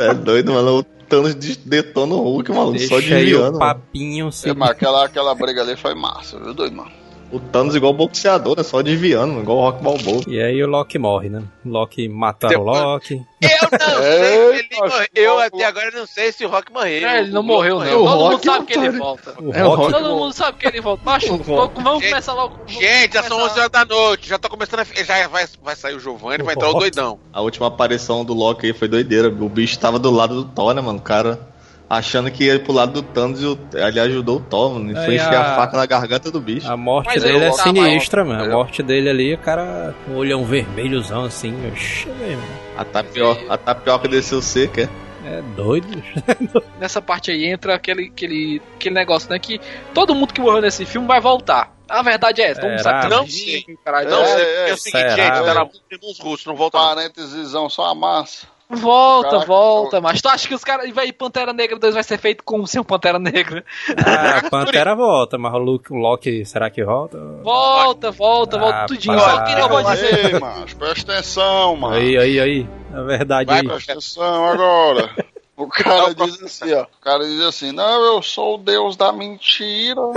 [0.00, 0.78] É doido, mano.
[0.78, 3.58] O Thanos detona o Hulk, maluco, só Deixa aí o mano.
[3.58, 6.90] papinho se É, mas aquela, aquela briga ali foi massa, viu, doido, mano?
[7.32, 8.62] O Thanos igual boxeador, né?
[8.62, 10.22] Só desviando, igual o Rock Balboa.
[10.28, 11.42] E aí o Loki morre, né?
[11.64, 13.14] Loki mataram o Loki.
[13.42, 15.06] Eu não É, sei se ele macho, morreu.
[15.14, 17.08] Eu até agora não sei se o Rock morreu.
[17.08, 17.86] É, ele não morreu, não.
[18.04, 19.30] Todo mundo sabe que ele tá- volta.
[19.52, 21.02] É, Todo mundo sabe que ele volta.
[21.04, 21.72] Macho, vamos
[22.04, 22.56] começar logo.
[22.66, 24.28] Gente, já são Começar- 11 horas da noite.
[24.28, 24.84] Já tô começando a.
[24.84, 27.18] Já vai, vai sair o Giovanni, vai entrar o doidão.
[27.32, 29.28] A última aparição do Loki aí foi doideira.
[29.28, 30.98] O bicho tava do lado do Thor, né, mano?
[31.00, 31.40] O cara
[31.88, 34.90] achando que ia pro lado do Thanos e o- ele ajudou o Thor, mano.
[34.90, 36.70] E foi Aí enfiar a- a faca na garganta do bicho.
[36.70, 38.44] A morte Mas dele é sinistra, mano.
[38.44, 41.54] A morte dele ali, o cara com o olhão vermelhozão assim.
[41.72, 42.38] Oxe, meu,
[42.76, 44.88] A tapioca, a tapioca desceu seca.
[45.24, 45.86] é doido.
[46.80, 49.38] Nessa parte aí entra aquele, aquele, aquele negócio, né?
[49.38, 49.60] Que
[49.94, 51.74] todo mundo que morreu nesse filme vai voltar.
[51.88, 54.10] A verdade é essa, todo mundo sabe que Não gente, caralho.
[54.10, 56.56] Não, É, sei, é, porque é o seguinte, será, gente, tá de irmãos russos, não
[56.56, 56.84] volta não.
[56.96, 58.48] Parêntesesão só a massa.
[58.68, 60.90] Volta, Caraca, volta, mas tu acha que os caras.
[60.90, 63.64] Vai Pantera Negra 2 vai ser feito como sem o Pantera Negra?
[64.04, 67.16] Ah, a Pantera volta, mas o Luke, o Loki, será que volta?
[67.42, 69.18] Volta, volta, Ah, volta tudinho.
[69.18, 70.34] Só que eu vou dizer.
[70.34, 71.94] Ei, macho, presta atenção, mano.
[71.94, 72.68] Aí, aí, aí.
[72.92, 73.68] A verdade Vai, aí.
[73.68, 75.10] Presta atenção agora.
[75.56, 76.82] O cara diz assim, ó.
[76.82, 80.02] O cara diz assim, não, eu sou o deus da mentira.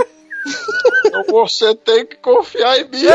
[1.06, 3.06] Então você tem que confiar em mim.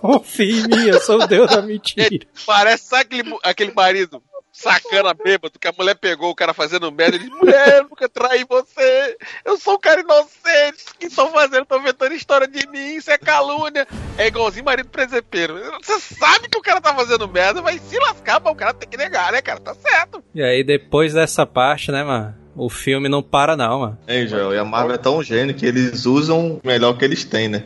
[0.00, 2.08] Confia em mim, eu sou o deus da mentira.
[2.08, 6.92] Gente, parece sabe aquele, aquele marido sacana bêbado que a mulher pegou o cara fazendo
[6.92, 10.98] merda e ele disse, mulher, eu nunca traí você, eu sou um cara inocente, o
[10.98, 11.62] que estão fazendo?
[11.62, 13.86] Estão inventando história de mim, isso é calúnia.
[14.18, 15.58] É igualzinho marido presepeiro.
[15.82, 18.88] Você sabe que o cara tá fazendo merda, vai se lascar, mas o cara tem
[18.88, 19.58] que negar, né, cara?
[19.58, 20.22] Tá certo.
[20.34, 22.34] E aí, depois dessa parte, né, mano?
[22.54, 23.98] O filme não para, não, mano.
[24.06, 27.24] Ei, Joel, e a Marvel é tão gênio que eles usam o melhor que eles
[27.24, 27.64] têm, né?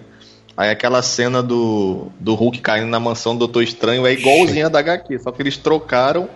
[0.57, 4.79] Aí aquela cena do, do Hulk caindo na mansão do Doutor Estranho é igualzinha da
[4.79, 6.29] HQ, só que eles trocaram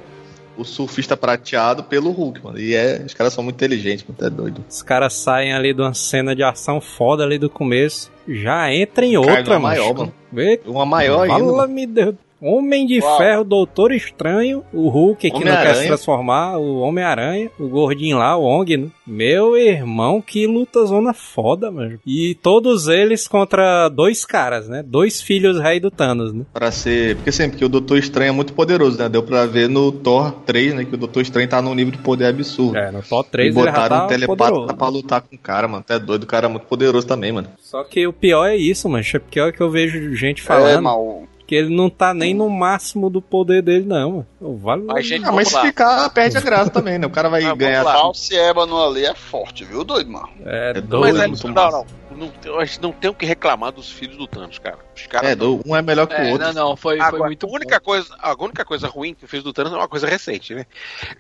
[0.59, 2.59] o surfista prateado pelo Hulk, mano.
[2.59, 4.63] E é, os caras são muito inteligentes, mano, tá doido.
[4.69, 8.11] Os caras saem ali de uma cena de ação foda ali do começo.
[8.29, 9.63] Já entra em Cai outra, numa mano.
[9.63, 10.13] maior, mano.
[10.31, 10.61] Vê?
[10.67, 11.39] Uma maior ainda.
[11.39, 11.51] mano.
[11.53, 12.15] Fala-me Deus.
[12.41, 13.19] Homem de Uau.
[13.19, 18.37] Ferro, Doutor Estranho, o Hulk que não quer se transformar, o Homem-Aranha, o gordinho lá,
[18.37, 18.89] o Ong, né?
[19.07, 21.99] Meu irmão, que luta zona foda, mano.
[22.07, 24.83] E todos eles contra dois caras, né?
[24.87, 26.45] Dois filhos rei do Thanos, né?
[26.53, 27.17] Pra ser.
[27.17, 29.09] Porque sempre que o Doutor Estranho é muito poderoso, né?
[29.09, 30.85] Deu pra ver no Thor 3, né?
[30.85, 32.77] Que o Doutor Estranho tá num nível de poder absurdo.
[32.79, 34.77] É, no Thor e 3 ele já botaram tá um telepata poderoso.
[34.77, 35.85] pra lutar com o cara, mano.
[35.87, 37.49] Tá doido, o cara é muito poderoso também, mano.
[37.59, 39.05] Só que o pior é isso, mano.
[39.15, 41.25] O pior é que eu vejo gente É, falando mal.
[41.51, 45.33] Que ele não tá nem no máximo do poder dele, não, vale Mas, gente, Ah,
[45.33, 47.09] mas se ficar, perde a graça também, né?
[47.09, 47.83] O cara vai Ah, ganhar.
[47.83, 47.93] lá.
[47.95, 50.29] False ébano ali é forte, viu, doido, mano?
[50.47, 51.01] É, É doido.
[51.01, 53.91] Mas é, muito não, não, não, não, a gente não tem o que reclamar dos
[53.91, 54.79] filhos do Thanos, cara.
[54.97, 56.47] Os caras É, do- um é melhor que o É, outro.
[56.47, 59.43] não, não, foi, foi Agora, muito a, única coisa, a única coisa ruim que fez
[59.43, 60.67] do Thanos é uma coisa recente, né?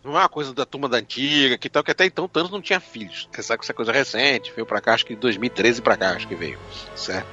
[0.05, 2.51] Não é uma coisa da turma da antiga, que tal, que até então o Thanos
[2.51, 3.29] não tinha filhos.
[3.33, 6.11] Você sabe que é coisa recente, veio pra cá, acho que em 2013 pra cá,
[6.11, 6.59] acho que veio.
[6.95, 7.27] Certo?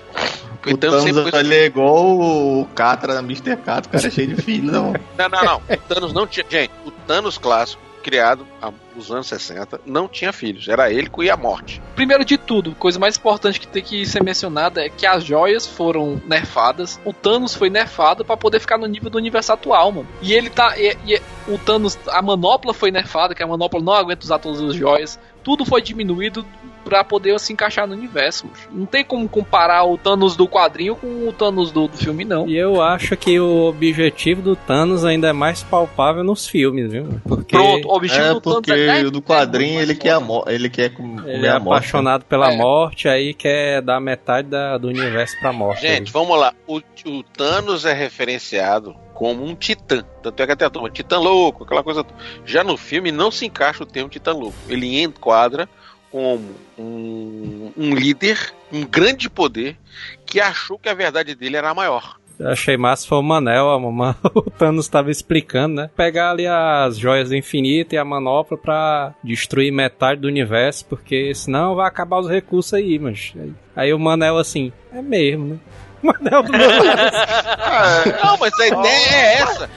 [0.61, 3.57] Porque O Thanos foi- ali é igual o Catra, Mr.
[3.57, 4.93] Catra, o cara é cheio de filhos, não.
[5.17, 5.57] Não, não, não.
[5.69, 6.45] O Thanos não tinha.
[6.49, 10.67] Gente, o Thanos clássico, criado há- nos anos 60, não tinha filhos.
[10.67, 11.81] Era ele com a morte.
[11.95, 15.65] Primeiro de tudo, coisa mais importante que tem que ser mencionada é que as joias
[15.65, 20.07] foram nerfadas, o Thanos foi nerfado pra poder ficar no nível do universo atual, mano.
[20.21, 20.77] E ele tá.
[20.77, 24.61] E, e o Thanos, a manopla foi nerfada, que a manopla não aguenta usar todas
[24.61, 25.19] as joias.
[25.43, 26.45] Tudo foi diminuído
[26.87, 28.47] pra poder se encaixar no universo.
[28.71, 32.47] Não tem como comparar o Thanos do quadrinho com o Thanos do, do filme, não.
[32.47, 37.19] E eu acho que o objetivo do Thanos ainda é mais palpável nos filmes, viu?
[37.27, 40.13] Porque Pronto, o objetivo É do Thanos porque é o do quadrinho é ele quer,
[40.13, 40.21] a
[40.51, 41.65] ele quer com- ele comer é a morte.
[41.69, 41.75] né?
[41.77, 42.57] apaixonado pela É.
[42.57, 45.81] morte, aí quer dar metade da- do universo pra morte.
[45.81, 46.53] Gente, vamos lá.
[46.65, 50.03] O, o Thanos é referenciado como um titã.
[50.21, 52.03] Tanto é que até a turma, titã louco, aquela coisa.
[52.03, 52.17] toda.
[52.45, 54.55] Já no filme não se encaixa o termo titã louco.
[54.69, 55.67] Ele enquadra
[56.11, 59.77] como um, um líder, um grande poder,
[60.25, 62.17] que achou que a verdade dele era a maior.
[62.39, 65.89] Eu achei massa foi o Manel, a mamãe, o Thanos tava explicando, né?
[65.95, 71.33] Pegar ali as joias do infinito e a manopla pra destruir metade do universo, porque
[71.33, 73.33] senão vai acabar os recursos aí, mas.
[73.75, 75.59] Aí, o Manel assim, é mesmo, né?
[76.03, 78.13] O Manel do meu lado.
[78.23, 79.69] Não, mas a ideia é essa.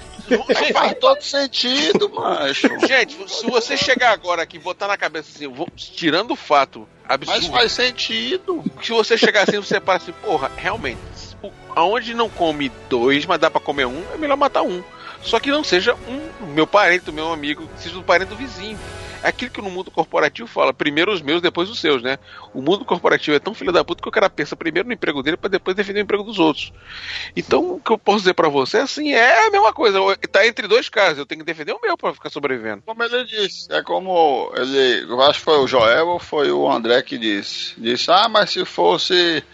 [0.72, 2.68] Faz todo sentido, macho.
[2.86, 6.88] gente, se você chegar agora aqui e botar na cabeça assim, vou- tirando o fato
[7.08, 7.50] Mas absurdo.
[7.52, 8.64] faz sentido.
[8.82, 10.98] se você chegar assim, você para assim, porra, realmente,
[11.74, 14.82] aonde não come dois, mas dá pra comer um, é melhor matar um.
[15.22, 18.78] Só que não seja um meu parente, meu amigo, seja um parente do vizinho.
[19.22, 22.18] É aquilo que no mundo corporativo fala, primeiro os meus, depois os seus, né?
[22.54, 25.22] O mundo corporativo é tão filho da puta que o cara pensa primeiro no emprego
[25.22, 26.72] dele pra depois defender o emprego dos outros.
[27.36, 29.98] Então, o que eu posso dizer pra você é assim, é a mesma coisa.
[30.32, 32.82] Tá entre dois casos, eu tenho que defender o meu pra ficar sobrevivendo.
[32.86, 36.70] Como ele disse, é como ele, eu acho que foi o Joel ou foi o
[36.70, 39.44] André que disse, disse, ah, mas se fosse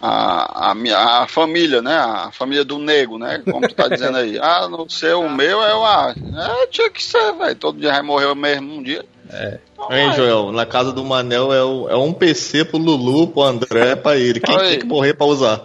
[0.00, 4.18] a, a, minha, a família, né, a família do nego, né, como tu tá dizendo
[4.18, 6.14] aí, ah, no seu, o meu, é o ah,
[6.62, 9.04] é, tinha que ser, velho, todo dia vai morrer mesmo um dia.
[9.30, 9.58] É.
[9.90, 10.52] Hein, Joel?
[10.52, 14.38] Na casa do Manel é, o- é um PC pro Lulu, pro André, pra ele.
[14.40, 15.62] Quem tem que morrer pra usar?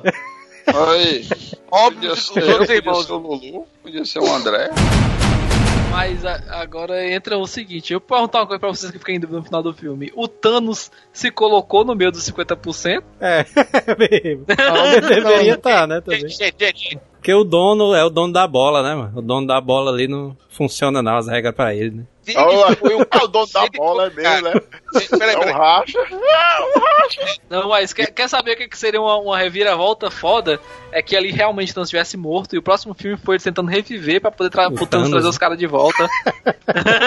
[0.66, 1.28] Aí,
[1.70, 2.34] Óbvio podia ser,
[2.68, 4.70] podia ser o Lulu, podia ser o André.
[5.92, 9.14] Mas a- agora entra o seguinte, eu vou perguntar uma coisa pra vocês que ficam
[9.14, 10.12] em dúvida no final do filme.
[10.16, 13.04] O Thanos se colocou no meio dos 50%?
[13.20, 13.46] É,
[13.98, 14.46] mesmo.
[15.08, 16.22] Deveria estar, né, também.
[17.22, 19.20] Porque o dono é o dono da bola, né, mano?
[19.20, 22.04] O dono da bola ali não funciona não, as regras pra ele, né?
[22.24, 22.34] se
[22.78, 24.54] foi um É o dono da bola, é mesmo, né?
[25.20, 25.54] Peraí, É o peraí.
[25.54, 26.00] racha.
[27.48, 30.60] Não, mas quer, quer saber o que que seria uma, uma reviravolta foda?
[30.92, 34.20] É que ali realmente Thanos estivesse morto e o próximo filme foi ele tentando reviver
[34.20, 35.10] pra poder tra O Thanos Thanos.
[35.12, 36.08] trazer os caras de volta.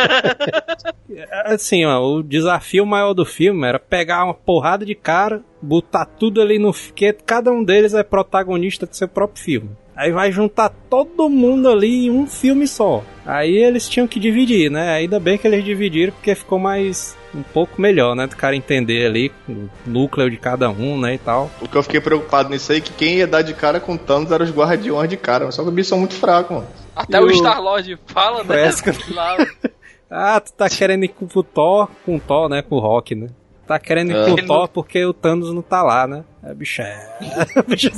[1.44, 6.40] Assim, ó, o desafio maior do filme era pegar uma porrada de cara, botar tudo
[6.40, 6.72] ali no.
[6.72, 9.70] Porque cada um deles é protagonista do seu próprio filme.
[9.96, 13.04] Aí vai juntar todo mundo ali em um filme só.
[13.24, 14.90] Aí eles tinham que dividir, né?
[14.94, 17.16] Ainda bem que eles dividiram porque ficou mais.
[17.35, 18.26] um pouco melhor, né?
[18.26, 21.14] Do cara entender ali o núcleo de cada um, né?
[21.14, 21.50] E tal.
[21.61, 23.96] O que eu fiquei preocupado nisso aí é que quem ia dar de cara com
[23.96, 25.50] Thanos eram os guardiões de cara.
[25.52, 26.68] Só que os bichos são muito fracos, mano.
[26.94, 28.44] Até E o o- Star-Lord fala, né?
[28.48, 28.83] Parece
[30.11, 32.62] Ah, tu tá querendo ir com o Thor, com o Thor, né?
[32.62, 33.28] Com o Rock, né?
[33.66, 34.24] Tá querendo ir É.
[34.24, 36.22] com Ele o Thor porque o Thanos não tá lá, né?
[36.42, 37.09] É, bicho, é...
[37.66, 37.90] bicho,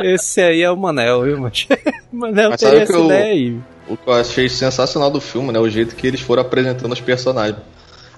[0.00, 1.52] Esse aí é o Manel, viu, mano?
[2.12, 3.56] O Manel Mas que essa eu- ideia aí.
[3.88, 5.58] O que eu achei sensacional do filme, né?
[5.58, 7.58] O jeito que eles foram apresentando os personagens.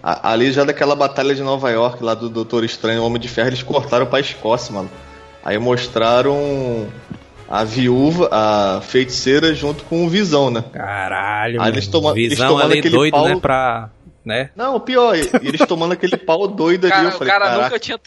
[0.03, 3.29] A- ali já daquela batalha de Nova York, lá do Doutor Estranho, o Homem de
[3.29, 4.91] Ferro, eles cortaram pra Escócia, mano.
[5.45, 6.87] Aí mostraram
[7.49, 10.63] a viúva, a feiticeira, junto com o Visão, né?
[10.73, 11.75] Caralho, Aí mano.
[11.75, 13.39] eles eles Visão tomando ali aquele doido, pau- né?
[13.41, 13.91] Pra...
[14.25, 14.51] Né?
[14.55, 16.93] Não, o pior, eles tomando aquele pau doido ali.
[16.93, 17.99] cara, Eu o falei, cara caraca, nunca tinha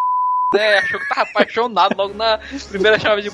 [0.54, 3.32] né, achou que tava apaixonado logo na primeira chave de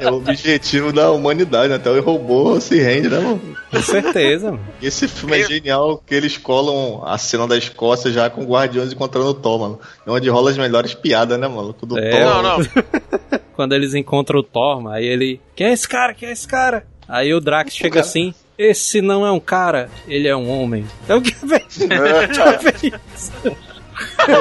[0.00, 1.72] é o objetivo da humanidade?
[1.72, 3.56] Até o robô se rende, né, mano?
[3.70, 4.66] Com certeza, mano.
[4.82, 9.28] Esse filme é genial, que eles colam a cena da Escócia já com Guardiões encontrando
[9.28, 9.80] o Thor, mano.
[10.06, 11.72] É onde rola as melhores piadas, né, mano?
[11.82, 12.10] Do É.
[12.10, 12.20] Thor.
[12.20, 12.58] Não, não.
[13.54, 15.40] Quando eles encontram o Thor, mano, aí ele...
[15.54, 16.14] Quem é esse cara?
[16.14, 16.86] Quem é esse cara?
[17.06, 18.34] Aí o Drax chega assim...
[18.62, 20.86] Esse não é um cara, ele é um homem.
[21.02, 21.66] Então o que vem?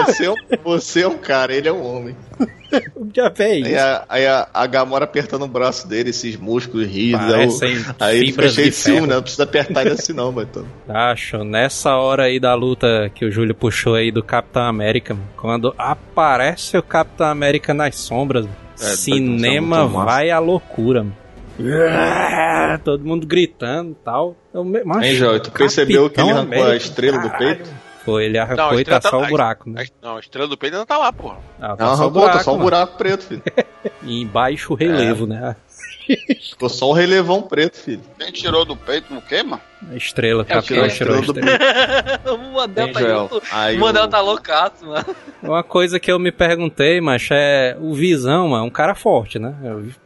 [0.06, 2.16] Você, é um, você é um cara, ele é um homem.
[3.14, 7.62] Já vem Aí a, aí a, a Gamora apertando o braço dele, esses músculos rígidos.
[7.62, 9.16] Aí, aí ele fica cheio de de ciúme, né?
[9.16, 10.66] Não precisa apertar ele assim não, Baitão.
[10.88, 15.28] Acho, nessa hora aí da luta que o Júlio puxou aí do Capitão América, mano,
[15.36, 18.46] quando aparece o Capitão América nas sombras,
[18.80, 21.21] É, cinema tá vai à loucura, mano.
[22.84, 24.36] Todo mundo gritando e tal.
[24.54, 25.40] Eu me- Macho, Hein, Joel?
[25.40, 27.56] Tu percebeu que ele arrancou a América, estrela do caralho.
[27.58, 27.70] peito?
[28.04, 29.84] Foi, ele Não, arrancou a e tá estrela só tá- o buraco, né?
[29.84, 31.38] A- Não, a estrela do peito ainda tá lá, porra.
[31.60, 32.64] Ah, tá Não, só o arrancou, buraco, tá só um mano.
[32.66, 33.44] buraco preto, filho.
[34.04, 35.56] E embaixo o relevo, né?
[36.50, 38.02] Ficou só um relevão preto, filho.
[38.20, 39.62] Quem tirou do peito no quê, mano?
[39.92, 40.90] A estrela, É o Capitão quê?
[40.94, 42.22] tirou a Estrela do estrela.
[42.32, 43.00] O Mandel tá.
[43.52, 45.06] Aí O Mandel o- tá loucaço, mano.
[45.42, 49.40] Uma coisa que eu me perguntei, mas é o Visão, mano, é um cara forte,
[49.40, 49.56] né?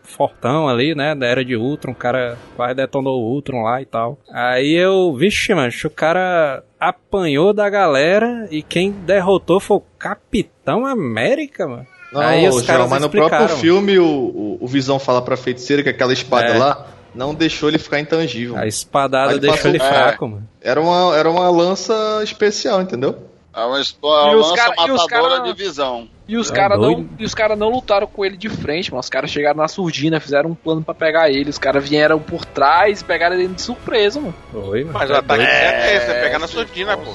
[0.04, 1.14] Fortão ali, né?
[1.16, 4.18] Da era de Ultron, o cara quase detonou o Ultron lá e tal.
[4.32, 10.86] Aí eu, vixe, mano, o cara apanhou da galera e quem derrotou foi o Capitão
[10.86, 11.88] América, mano.
[12.16, 15.84] Não, Aí os caras mas no próprio filme o, o, o Visão fala pra feiticeira
[15.84, 16.58] que aquela espada É.
[16.58, 18.58] lá não deixou ele ficar intangível.
[18.58, 19.88] A espadada deixou passou- ele é.
[19.88, 20.48] fraco, mano.
[20.62, 23.16] Era uma, era uma lança especial, entendeu?
[23.54, 26.10] É uma, espo- uma lança cara- matadora cara- de visão.
[26.28, 29.00] E os É caras não, e os cara não lutaram com ele de frente, mano.
[29.00, 31.50] Os caras chegaram na surdina, fizeram um plano pra pegar ele.
[31.52, 34.34] Os caras vieram por trás e pegaram ele de surpresa, mano.
[34.52, 34.98] Foi, mano.
[35.00, 35.50] Mas o Tá ataque doido.
[35.52, 37.12] certo é esse, é É, pegar na surdina, pô.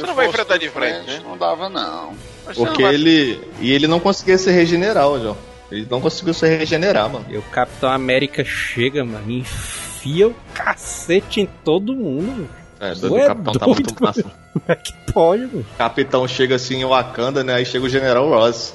[0.00, 1.20] Você não vai enfrentar de de frente, né?
[1.24, 2.14] Não dava, não.
[2.46, 3.40] Mas você não Porque vai- ele.
[3.60, 5.36] E ele não conseguia se regenerar, ó, João.
[5.70, 7.26] Ele não conseguiu se regenerar, mano.
[7.28, 12.48] E o Capitão América chega, mano, e enfia o cacete em todo mundo, mano.
[12.80, 14.22] É, Tu o é capitão tá doido, muito massa.
[14.52, 15.66] Como é que pode, mano?
[15.76, 17.54] Capitão chega assim em Wakanda, né?
[17.54, 18.72] Aí chega o General Ross.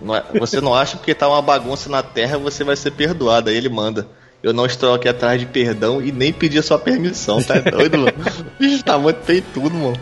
[0.00, 3.50] Não é- você não acha porque tá uma bagunça na Terra, você vai ser perdoado.
[3.50, 4.06] Aí ele manda.
[4.42, 7.98] Eu não estou aqui atrás de perdão e nem pedi a sua permissão, tá doido,
[7.98, 8.14] mano?
[8.58, 10.00] Bicho tá muito peitudo, mano.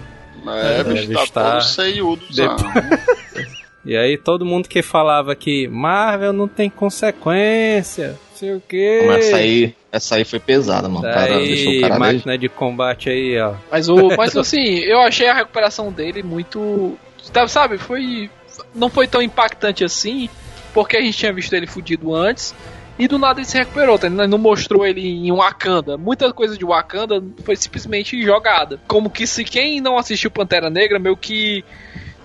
[0.54, 2.22] É, É, bicho, tá, tá- todo seiudo.
[2.30, 8.60] Depois- E aí todo mundo que falava que Marvel não tem consequência, não sei o
[8.68, 9.04] quê.
[9.06, 11.02] Mas essa aí, essa aí foi pesada, mano.
[11.02, 13.54] Cara deixou o Daí, cara máquina de combate aí, ó.
[13.70, 16.98] Mas, o, mas assim, eu achei a recuperação dele muito.
[17.32, 18.28] tá- Sabe, foi.
[18.74, 20.28] Não foi tão impactante assim,
[20.74, 22.54] porque a gente tinha visto ele fudido antes.
[22.98, 24.10] E do nada ele se recuperou, tá?
[24.10, 25.96] Não mostrou ele em Wakanda.
[25.96, 28.80] Muita coisa de Wakanda foi simplesmente jogada.
[28.88, 31.64] Como que se quem não assistiu Pantera Negra, meio que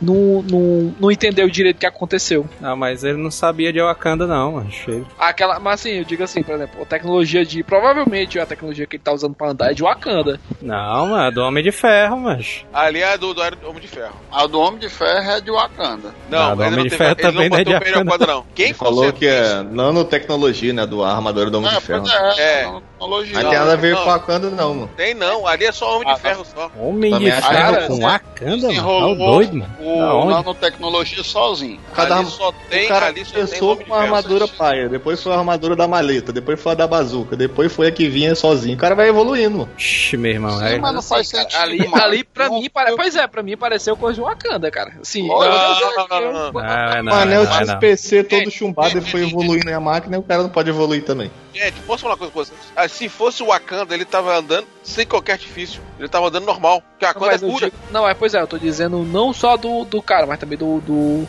[0.03, 2.47] não, não, não entendeu direito o que aconteceu.
[2.59, 4.69] Não, mas ele não sabia de Wakanda, não, mano.
[4.87, 5.05] Ele...
[5.17, 7.63] Aquela, mas assim, eu digo assim, por exemplo, a tecnologia de.
[7.63, 10.39] Provavelmente a tecnologia que ele tá usando pra andar é de Wakanda.
[10.61, 12.65] Não, mano, é do Homem de Ferro, mas.
[12.73, 14.15] Ali é do, do Homem de Ferro.
[14.31, 16.09] A do Homem de Ferro é de Wakanda.
[16.09, 18.05] Ah, Não, do ele Homem não de teve- Ferro também não é de botou o
[18.05, 18.45] Wakanda, não.
[18.53, 20.85] Quem Ele falou que é nanotecnologia, né?
[20.85, 22.05] Do armador do Homem É, de Ferro.
[22.37, 22.81] é, É.
[23.03, 23.33] tecnologia.
[23.43, 24.03] Não tem nada a ver não.
[24.03, 24.89] com Wakanda, não, mano.
[24.95, 26.71] Tem não, ali é só Homem Ah, de Ferro só.
[26.79, 29.17] Homem Também de ferro que- com Wakanda, mano.
[29.17, 29.73] Tá doido, mano.
[29.79, 31.79] o nanotecnologia sozinho.
[31.93, 33.99] Cada ali só tem, o cara ali só começou com a Ferro.
[34.01, 37.87] armadura paia, depois foi a armadura da maleta, depois foi a da bazuca, depois foi
[37.87, 38.75] a que vinha sozinho.
[38.75, 39.69] O cara vai evoluindo, mano.
[39.77, 40.57] Ixi, meu irmão.
[40.59, 41.61] Sim, é- mas não faz Cara, sentido.
[41.61, 42.03] ali, mano.
[42.03, 42.95] ali pra mim, pare...
[42.95, 44.93] pois é, pra mim pareceu coisa de Wakanda, cara.
[45.01, 47.73] Assim, Olha, eu- não, não, não, é não, o anel é é tinha não.
[47.73, 51.03] os PC todo chumbado e foi evoluindo a máquina e o cara não pode evoluir
[51.03, 51.31] também.
[51.53, 52.59] Gente, posso falar uma coisa pra vocês?
[52.75, 55.81] Ah, se fosse o Wakanda, ele tava andando sem qualquer artifício.
[55.99, 56.81] Ele tava andando normal.
[56.91, 57.65] Porque a Não, Wakanda mas é pura.
[57.71, 60.57] digo- não, é, pois é, eu tô dizendo não só do, do cara, mas também
[60.57, 61.27] do, do,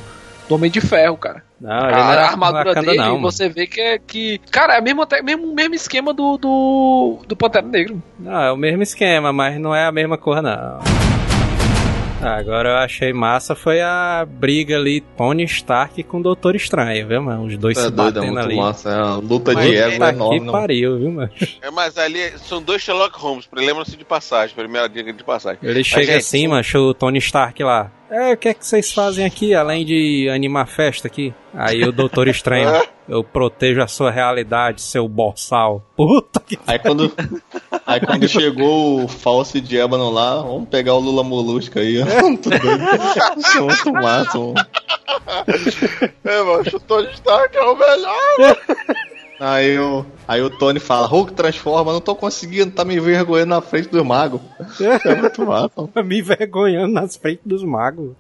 [0.48, 1.42] do Homem de Ferro, cara.
[1.60, 4.38] Não, ele não A, era armadura Wakanda, dele, não, você vê que é que.
[4.50, 8.02] Cara, é o mesmo, até- mesmo, mesmo esquema do, do, do Pantera Negro.
[8.18, 10.80] Não, é o mesmo esquema, mas não é a mesma cor, não.
[12.24, 17.22] Agora eu achei massa foi a briga ali Tony Stark com o Doutor Estranho, viu,
[17.22, 17.44] mano?
[17.46, 18.56] Os dois É se doido, é batendo muito ali.
[18.56, 18.90] massa.
[18.90, 20.38] É uma luta Mas de é- ego Tá enorme.
[20.40, 20.52] que não.
[20.52, 21.30] pariu, viu, mano?
[21.62, 25.58] É, mas ali são dois Sherlock Holmes, lembram-se de passagem, primeira dica de passagem.
[25.62, 27.90] Ele chega gente, assim, mano, achou o Tony Stark lá.
[28.10, 31.34] É, o que é que vocês fazem aqui, além de animar festa aqui?
[31.54, 32.70] Aí o Doutor Estranho,
[33.08, 35.82] eu protejo a sua realidade, seu boçal.
[35.96, 36.58] Puta que...
[36.66, 37.12] Aí quando,
[37.86, 42.22] aí quando chegou o False de Ébano lá, vamos pegar o Lula Molusco aí, ó.
[42.22, 42.84] Muito doido.
[43.38, 44.54] Isso é muito massa, mano.
[46.24, 48.56] É, mano, o Tony Stark é o melhor.
[49.44, 53.60] Aí o, aí o Tony fala, Hulk transforma, não tô conseguindo, tá me envergonhando na
[53.60, 54.40] frente dos magos.
[55.04, 55.92] É muito massa, mano.
[56.02, 58.12] Me envergonhando nas frentes dos magos.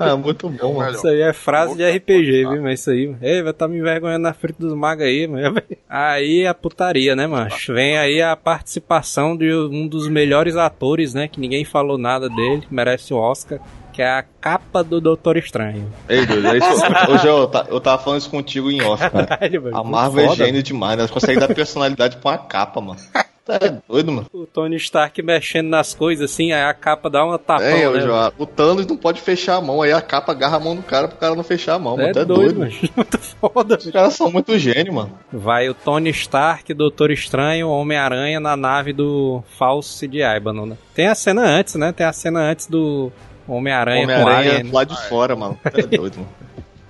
[0.00, 0.92] É muito bom, mano.
[0.92, 2.62] Isso aí é frase de RPG, viu?
[2.62, 3.18] Mas isso aí, mano.
[3.20, 5.60] Ei, vai tá me envergonhando na frente dos magos aí, mano.
[5.88, 7.50] Aí a putaria, né, mano?
[7.68, 11.28] Vem aí a participação de um dos melhores atores, né?
[11.28, 13.60] Que ninguém falou nada dele, merece o Oscar.
[13.92, 15.92] Que é a capa do Doutor Estranho.
[16.08, 16.82] Ei, doido, é isso.
[17.10, 19.38] Hoje eu, eu tava falando isso contigo em off, cara.
[19.74, 20.44] A Marvel é foda.
[20.44, 21.02] gênio demais, né?
[21.04, 22.98] Ela consegue dar personalidade pra uma capa, mano.
[23.44, 24.26] Tá doido, mano.
[24.32, 28.00] O Tony Stark mexendo nas coisas assim, aí a capa dá uma tapão, É, né?
[28.00, 30.82] João, o Thanos não pode fechar a mão, aí a capa agarra a mão do
[30.82, 31.98] cara pro cara não fechar a mão.
[32.00, 32.72] É é doido, mano.
[32.96, 33.76] Muito foda.
[33.76, 35.18] Os caras são muito gênios, mano.
[35.32, 40.76] Vai o Tony Stark, Doutor Estranho, Homem-Aranha na nave do False de Ibanon, né?
[40.94, 41.90] Tem a cena antes, né?
[41.90, 43.10] Tem a cena antes do
[43.48, 44.72] Homem-Aranha com Homem-Aranha Alien.
[44.72, 45.58] lá de fora, mano.
[45.64, 46.28] É doido, mano.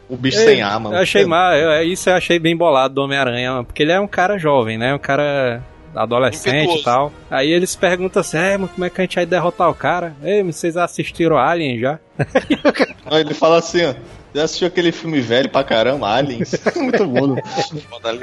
[0.09, 0.95] O bicho Ei, sem ar, mano.
[0.95, 3.93] Eu achei mal, eu, é isso eu achei bem bolado do Homem-Aranha, mano, porque ele
[3.93, 4.95] é um cara jovem, né?
[4.95, 5.63] Um cara
[5.95, 6.85] adolescente e Impetuoso.
[6.85, 7.13] tal.
[7.31, 10.15] Aí eles perguntam assim, é, mas como é que a gente vai derrotar o cara?
[10.23, 11.99] Ei, vocês assistiram Alien já?
[13.07, 13.95] Aí Ele fala assim, ó.
[14.35, 16.55] Já assistiu aquele filme velho pra caramba, Aliens?
[16.77, 17.35] muito bom.
[17.35, 17.43] né?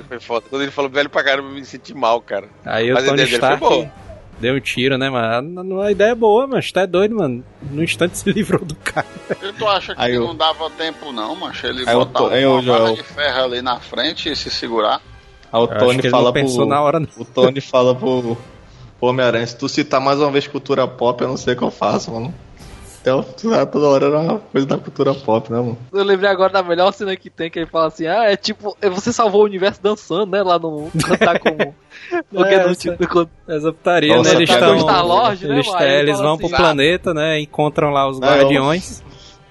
[0.07, 0.45] Foi foda.
[0.49, 2.47] Quando ele falou velho pra caramba, eu me senti mal, cara.
[2.65, 3.89] Aí Mas o Tony Stark.
[4.39, 5.81] Deu um tiro, né, mano?
[5.81, 7.43] A ideia é boa, mas tá doido, mano.
[7.71, 9.05] No instante se livrou do cara.
[9.41, 11.65] E tu acha que Aí eu- não dava tempo, não, macho?
[11.67, 14.49] Ele Aí eu botar tô- eu uma barra de ferro ali na frente e se
[14.49, 15.01] segurar.
[15.51, 16.65] Aí o Tony fala pro.
[16.65, 17.07] na hora, não.
[17.17, 18.37] O Tony fala pro,
[18.99, 21.63] pro Homem-Aranha, se tu citar mais uma vez cultura pop, eu não sei o que
[21.63, 22.33] eu faço, mano.
[23.01, 23.23] Então,
[23.71, 25.77] toda hora era uma coisa da cultura pop, né, mano?
[25.93, 28.75] Eu lembrei agora da melhor cena que tem, que ele fala assim, ah, é tipo,
[28.81, 31.57] é você salvou o universo dançando, né, lá no cantar como...
[32.29, 34.35] Porque É, essa- tipo, Essa putaria, Nossa, né?
[34.35, 34.79] Eles estão.
[34.79, 37.39] Star-Lord, né, eles eles vão assim, pro ah, planeta, né?
[37.39, 39.03] Encontram lá os Ah, eu- guardiões.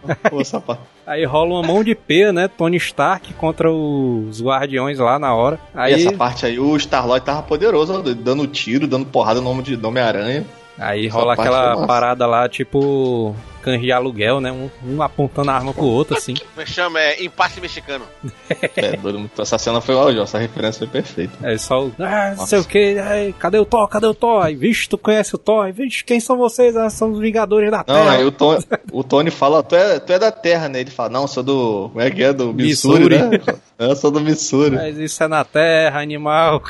[0.30, 0.82] Pô, essa parte.
[1.06, 2.48] Aí rola uma mão de pé, né?
[2.48, 5.58] Tony Stark contra os guardiões lá na hora.
[5.74, 9.48] E Aí, essa parte aí, o Star-Lord tava poderoso, ó, dando tiro, dando porrada no
[9.48, 10.44] nome de do Homem-Aranha.
[10.78, 11.86] Aí essa rola aquela massa.
[11.86, 13.34] parada lá, tipo.
[13.60, 14.52] Cães de aluguel, né?
[14.52, 16.32] Um, um apontando a arma pro outro, assim.
[16.56, 18.04] Me chama é empate mexicano.
[18.76, 19.18] É, doido.
[19.18, 21.32] muito- Essa cena foi ótima, essa referência foi perfeita.
[21.42, 21.92] Aí só o.
[21.98, 22.94] Ah, não sei o que.
[23.36, 23.88] Cadê o Thor?
[23.88, 24.44] Cadê o Thor?
[24.44, 25.64] Aí, vixe, tu conhece o Thor?
[25.66, 26.76] Aí, Vixe, quem são vocês?
[26.76, 28.12] Ah, são os Vingadores da Não, Terra.
[28.12, 30.80] aí o Tony, o Tony fala, tu é, tu é da Terra, né?
[30.80, 31.88] Ele fala, não, sou do.
[31.92, 32.32] Como é que é?
[32.32, 33.38] Do Missouri, Missouri.
[33.44, 33.54] né?
[33.76, 34.76] Eu sou do Missouri.
[34.76, 36.62] Mas isso é na Terra, animal.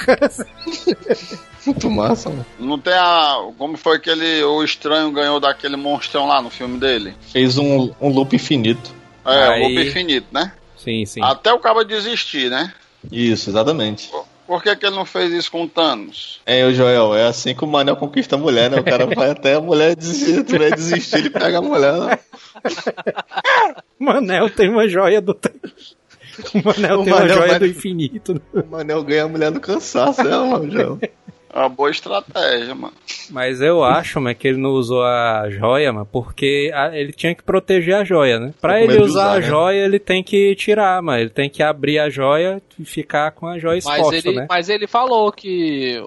[1.69, 2.47] Muito massa, mano.
[2.59, 3.37] Não tem a.
[3.59, 7.15] Como foi que ele, o estranho ganhou daquele monstrão lá no filme dele?
[7.33, 8.91] Fez um, um loop infinito.
[9.25, 10.53] É, Aí- o loop infinito, né?
[10.77, 11.21] sim, sim.
[11.23, 12.73] Até o cara desistir, né?
[13.13, 14.11] Isso, exatamente.
[14.47, 16.41] Por que, que ele não fez isso com o Thanos?
[16.47, 18.81] É, o Joel, é assim que o Manel conquista a mulher, né?
[18.81, 21.93] O cara vai até a mulher desistir, a desistir, ele pega a mulher.
[21.93, 22.19] Né?
[23.99, 25.69] Manel tem uma joia do tempo.
[26.55, 28.35] O Manel O tem uma Manel joia vai- do infinito.
[28.35, 28.41] né?
[28.55, 30.99] O Manel ganha a mulher do cansaço, é, mano, Joel.
[31.59, 32.94] É uma boa estratégia, mano.
[33.31, 37.35] Mas eu acho, mano, que ele não usou a joia, mano, porque a- ele tinha
[37.35, 38.55] que proteger a joia, né?
[38.61, 39.42] Pra ele usar, usar, a né?
[39.42, 41.21] joia, ele tem que tirar, mano.
[41.21, 44.47] Ele tem que abrir a joia e ficar com a joia Mas exposta, ele, né?
[44.49, 46.01] mas ele falou que.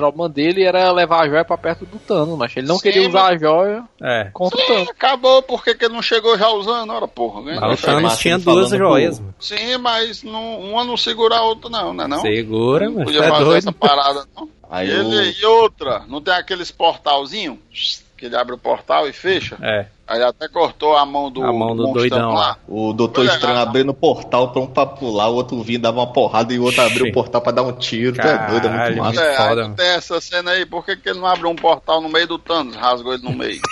[0.00, 2.82] A- problema dele era levar a joia pra perto do Thanos, mas ele não Sim,
[2.82, 4.30] queria usar a joia É.
[4.32, 4.88] contra o Thanos.
[4.88, 6.90] Acabou, por que que ele não chegou já usando?
[6.92, 7.42] Ora, porra.
[7.42, 7.58] né?
[7.60, 9.34] Mas o Thanos tinha duas joias, mano.
[9.38, 12.06] Sim, mas não, uma não segura a outra, não, né?
[12.06, 12.20] Não?
[12.20, 13.04] Segura, não mano.
[13.04, 13.58] podia Tá fazer doido.
[13.58, 14.48] essa parada, não.
[14.70, 19.56] Aí Ele, E outra, não tem aqueles portalzinhos que ele abre o portal e fecha?
[19.62, 22.56] É, Aí ele até cortou a mão do, A mão do doidão lá.
[22.66, 26.00] o Doutor Olha, Estranho abrindo o portal pra um pra pular, o outro vinha dava
[26.00, 28.16] uma porrada e o outro abriu o portal pra dar um tiro.
[28.16, 29.22] Tu é doido, é muito Caralho, massa.
[29.22, 32.00] É, foda, aí tem essa cena aí, por que, que ele não abre um portal
[32.00, 32.74] no meio do Thanos?
[32.74, 33.60] Rasgou ele no meio.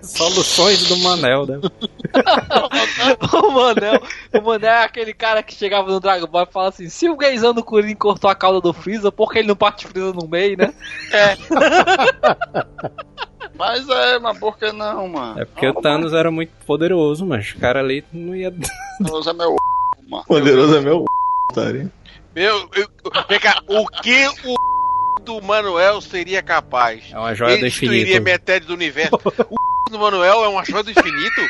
[0.00, 1.58] Soluções do Manel, né?
[3.32, 4.00] o Manel,
[4.32, 7.16] o Manel é aquele cara que chegava no Dragon Ball e falava assim: se o
[7.20, 10.28] Geizão do Kuririn cortou a cauda do Freeza, por que ele não parte Freeza no
[10.28, 10.72] meio, né?
[13.58, 15.40] Mas é, mas por que não, mano?
[15.40, 18.52] É porque o Thanos era muito poderoso, mas o cara ali não ia.
[19.04, 19.56] Thanos é meu
[20.08, 20.24] mano.
[20.24, 21.04] Poderoso é meu
[21.50, 21.90] otário.
[22.34, 22.88] Meu, eu,
[23.28, 27.04] vem cá, o que o do Manuel seria capaz?
[27.12, 28.22] É uma joia Ele do destruiria infinito.
[28.22, 29.16] metade do universo.
[29.50, 31.40] O do Manuel é uma joia do infinito?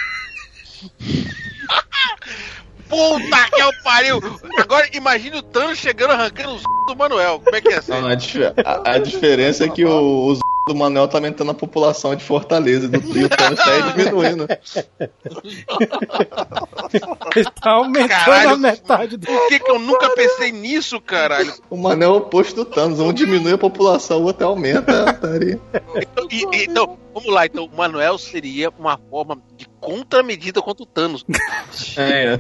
[2.89, 4.19] Puta que é o pariu!
[4.59, 7.39] Agora imagine o Thanos chegando arrancando os do Manuel.
[7.45, 7.93] Como é que é assim?
[7.93, 10.39] Não, a- a diferença é que o, os
[10.69, 14.47] do Manel tá aumentando a população de Fortaleza e, do, o Thanos tá aí diminuindo.
[17.35, 18.51] Ele tá aumentando Caralho.
[18.51, 19.27] a metade do.
[19.27, 21.53] Por que, que eu nunca pensei nisso, caralho?
[21.71, 23.01] O Manel é o oposto do Thanos.
[23.01, 25.11] Um diminui a população, o outro aumenta.
[25.11, 25.61] Otário.
[25.97, 30.87] Então, e- então, vamos lá, então, o Manuel seria uma forma de contramedida contra o
[30.87, 31.24] Thanos.
[31.97, 32.39] É.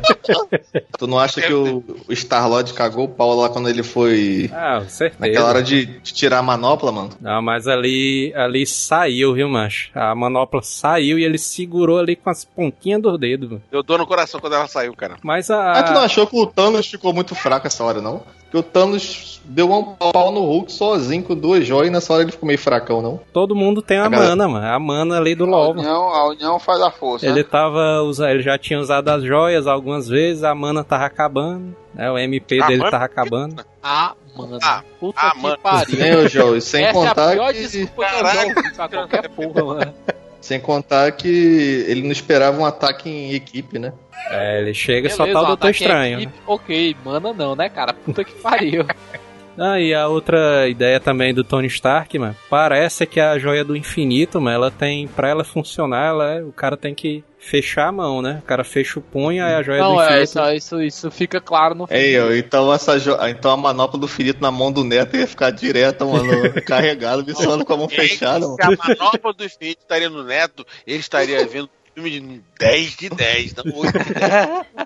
[0.98, 4.50] tu não acha que o, o Star-Lord cagou o pau lá quando ele foi...
[4.52, 5.20] Ah, certeza.
[5.20, 7.10] Naquela hora de, de tirar a manopla, mano?
[7.20, 9.90] Não, mas ali, ali saiu, viu, macho?
[9.94, 13.48] A manopla saiu e ele segurou ali com as pontinhas dos dedos.
[13.50, 13.62] mano.
[13.70, 15.16] Eu dou no coração quando ela saiu, cara.
[15.22, 16.04] Mas Ah, tu não a.
[16.04, 18.22] achou que o Thanos ficou muito fraco essa hora, não?
[18.50, 22.22] Porque o Thanos deu um pau no Hulk sozinho com duas joias e nessa hora
[22.22, 23.20] ele ficou meio fracão, não?
[23.30, 24.66] Todo mundo tem a A galera- mana, mano.
[24.66, 25.68] A mana ali do A LoL.
[25.74, 25.80] mano.
[25.80, 27.26] união, a união faz a força.
[27.26, 27.42] Ele né?
[27.50, 32.10] tava usa- ele já tinha usado as joias algumas vezes, a mana tava acabando, né?
[32.10, 32.90] O MP A dele mana?
[32.90, 33.62] tava acabando.
[33.82, 34.58] Ah, mano.
[34.62, 35.58] Ah, Puta ah, que mano.
[35.62, 35.98] pariu.
[35.98, 37.60] Nem o Joe, sem Essa é a contar pior que...
[37.60, 39.94] desculpa que eu pra qualquer porra, mano.
[40.40, 43.92] Sem contar que ele não esperava um ataque em equipe, né?
[44.30, 46.20] É, ele chega e só Beleza, tá o um Doutor Estranho.
[46.20, 47.92] equipe, Ok, mana não, né, cara?
[47.92, 48.84] Puta que pariu.
[49.58, 53.76] Ah, e a outra ideia também do Tony Stark, mano, parece que a joia do
[53.76, 57.92] infinito, mano, ela tem, pra ela funcionar, ela, é- o cara tem que fechar a
[57.92, 58.40] mão, né?
[58.42, 60.22] O cara fecha o punho, aí a joia do Não, é, infinito...
[60.24, 62.02] isso, isso, isso fica claro no filme.
[62.02, 63.16] Ei, então, essa jo...
[63.28, 66.28] então a manopla do Finito na mão do Neto ia ficar direta, mano,
[66.66, 68.56] carregado, visuando com a mão fechada, mano.
[68.56, 71.70] Se a manopla do infinito estaria no Neto, ele estaria vendo
[72.02, 74.22] filme de 10 de 10, não 8 de 10.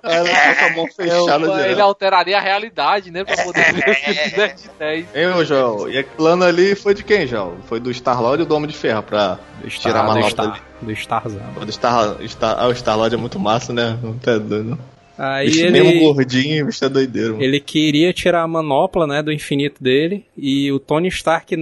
[0.02, 3.24] Ela ficou com a mão fechada Eu- ele alteraria a realidade, né?
[3.24, 5.06] Pra poder ver o filme de 10 de 10.
[5.14, 7.56] Ei, ô, João, e aquele plano ali foi de quem, João?
[7.68, 10.46] Foi do Star-Lord ou do Homem de Ferro pra do tirar a do manopla Star,
[10.52, 10.60] ali?
[10.82, 11.42] do Starzão.
[11.60, 13.98] O Star, Star, ah, o Star-Lord é muito massa, né?
[14.02, 14.78] Não tá doido.
[15.18, 15.70] Aí Bicho ele...
[15.82, 17.32] mesmo gordinho, bicho é doideiro.
[17.34, 17.42] mano.
[17.44, 21.54] Ele queria tirar a manopla, né, do infinito dele, e o Tony Stark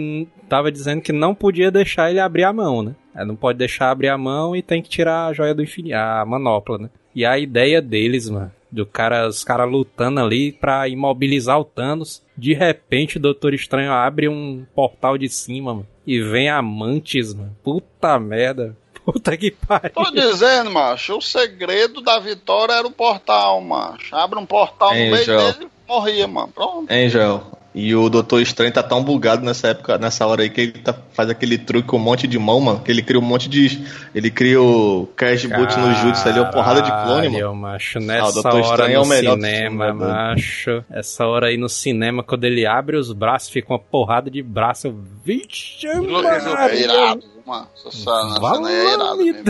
[0.51, 2.95] tava dizendo que não podia deixar ele abrir a mão, né?
[3.15, 5.95] É, Não pode deixar abrir a mão e tem que tirar a joia do infinito,
[5.95, 6.91] a manopla, né?
[7.15, 12.23] E a ideia deles, mano, do cara, os caras lutando ali pra imobilizar o Thanos,
[12.37, 17.57] de repente o Doutor Estranho abre um portal de cima, mano, e vem amantes, mano.
[17.63, 18.77] Puta merda.
[19.05, 19.91] Puta que pariu.
[19.93, 24.15] Tô dizendo, macho, o segredo da vitória era o portal, macho.
[24.15, 26.49] Abre um portal no meio dele morria, mano.
[26.49, 26.91] Pronto.
[26.91, 27.43] Hein, Joel?
[27.73, 30.93] E o Doutor Estranho tá tão bugado nessa época, nessa hora aí, que ele tá,
[31.13, 32.81] faz aquele truque com um monte de mão, mano.
[32.81, 33.85] Que ele cria um monte de.
[34.13, 37.55] Ele cria o Crash Boot no Jutsu ali, uma porrada de clone, mano.
[37.55, 40.85] Macho, Ah, o nessa Doutor hora Estranho é no o melhor cinema, filme, né, macho.
[40.91, 44.89] Essa hora aí no cinema, quando ele abre os braços, fica uma porrada de braço.
[44.89, 46.83] eu- Vixe, É Maria.
[46.83, 47.69] irado, mano.
[47.77, 49.45] Essa cena é irada, mesmo.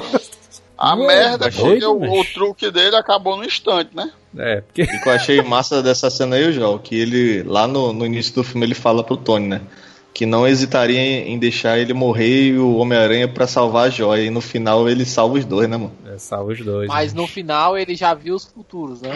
[0.81, 4.11] A Ué, merda é que o, o truque dele acabou no instante, né?
[4.39, 7.66] É, porque E o que eu achei massa dessa cena aí, Joel, que ele, lá
[7.66, 9.61] no, no início do filme, ele fala pro Tony, né?
[10.14, 14.22] Que não hesitaria em, em deixar ele morrer e o Homem-Aranha pra salvar a joia.
[14.22, 15.93] E no final ele salva os dois, né, mano?
[16.15, 16.89] É, salva os dois.
[16.89, 17.21] Mas né?
[17.21, 19.11] no final ele já viu os futuros, né?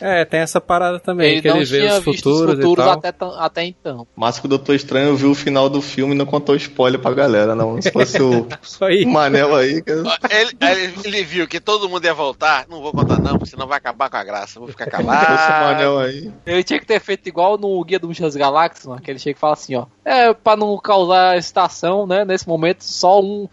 [0.00, 3.14] É, tem essa parada também, Ele que não ele vê os futuros, os futuros até,
[3.38, 4.06] até então.
[4.14, 7.12] Mas que o Doutor Estranho viu o final do filme e não contou spoiler pra
[7.12, 7.80] galera, não.
[7.82, 8.46] Se fosse o.
[9.08, 9.90] Manel aí, que...
[9.90, 12.66] Ele, ele, ele viu que todo mundo ia voltar.
[12.68, 14.60] Não vou contar, não, porque senão vai acabar com a graça.
[14.60, 15.64] Vou ficar se fosse o calado.
[15.64, 16.32] Manel aí.
[16.46, 19.36] Ele tinha que ter feito igual no Guia do Mochilas Galáxias, mano, que ele chega
[19.36, 19.86] e fala assim, ó.
[20.04, 22.24] É, pra não causar excitação, né?
[22.24, 23.48] Nesse momento, só um.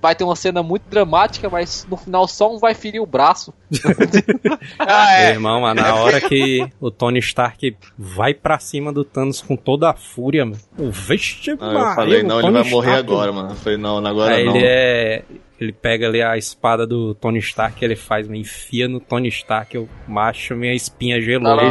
[0.00, 3.52] Vai ter uma cena muito dramática, mas no final só um vai ferir o braço.
[4.78, 5.30] ah, é.
[5.30, 9.90] Irmão, mas na hora que o Tony Stark vai pra cima do Thanos com toda
[9.90, 10.58] a fúria, mano.
[10.76, 13.50] Vixe, não, eu falei, não, ele vai morrer agora, mano.
[13.50, 14.56] Eu falei, não, agora Aí não.
[14.56, 15.24] Ele é.
[15.60, 19.74] Ele pega ali a espada do Tony Stark, ele faz, me enfia no Tony Stark,
[19.74, 21.58] eu macho, minha espinha gelou.
[21.58, 21.70] Aí,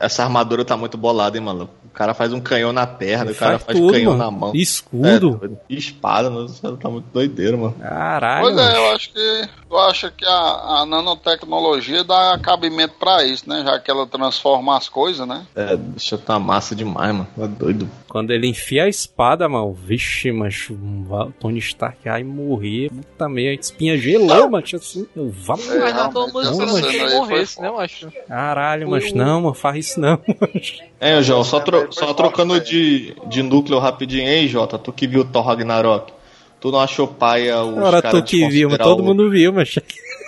[0.00, 1.72] essa armadura tá muito bolada, hein, maluco?
[1.92, 4.24] O cara faz um canhão na perna, ele o cara faz, faz canhão mano.
[4.24, 4.52] na mão.
[4.54, 5.58] Escudo.
[5.68, 6.48] É, espada, mano.
[6.80, 7.74] Tá muito doideiro, mano.
[7.78, 8.44] Caralho.
[8.44, 9.48] Pois é, eu acho que.
[9.70, 13.62] Eu acho que a, a nanotecnologia dá cabimento pra isso, né?
[13.64, 15.46] Já que ela transforma as coisas, né?
[15.54, 17.28] É, deixa tá massa demais, mano.
[17.36, 17.88] Tá doido.
[18.08, 23.96] Quando ele enfia a espada, mano, vixe, o Tony Stark ai morrer, puta meia, espinha
[23.96, 28.12] gelou, macho, assim, eu vá é, Mas não tô muito que ele morresse, né, macho?
[28.28, 30.82] Caralho, mas não, mano, faz isso não, macho.
[31.00, 35.24] É, João, só, tro só trocando de, de núcleo rapidinho aí, Jota, tu que viu
[35.24, 36.12] Thor Ragnarok.
[36.60, 39.02] Tu não achou paia os Ora, tu que viu, mas todo o...
[39.02, 39.74] mundo viu, mas.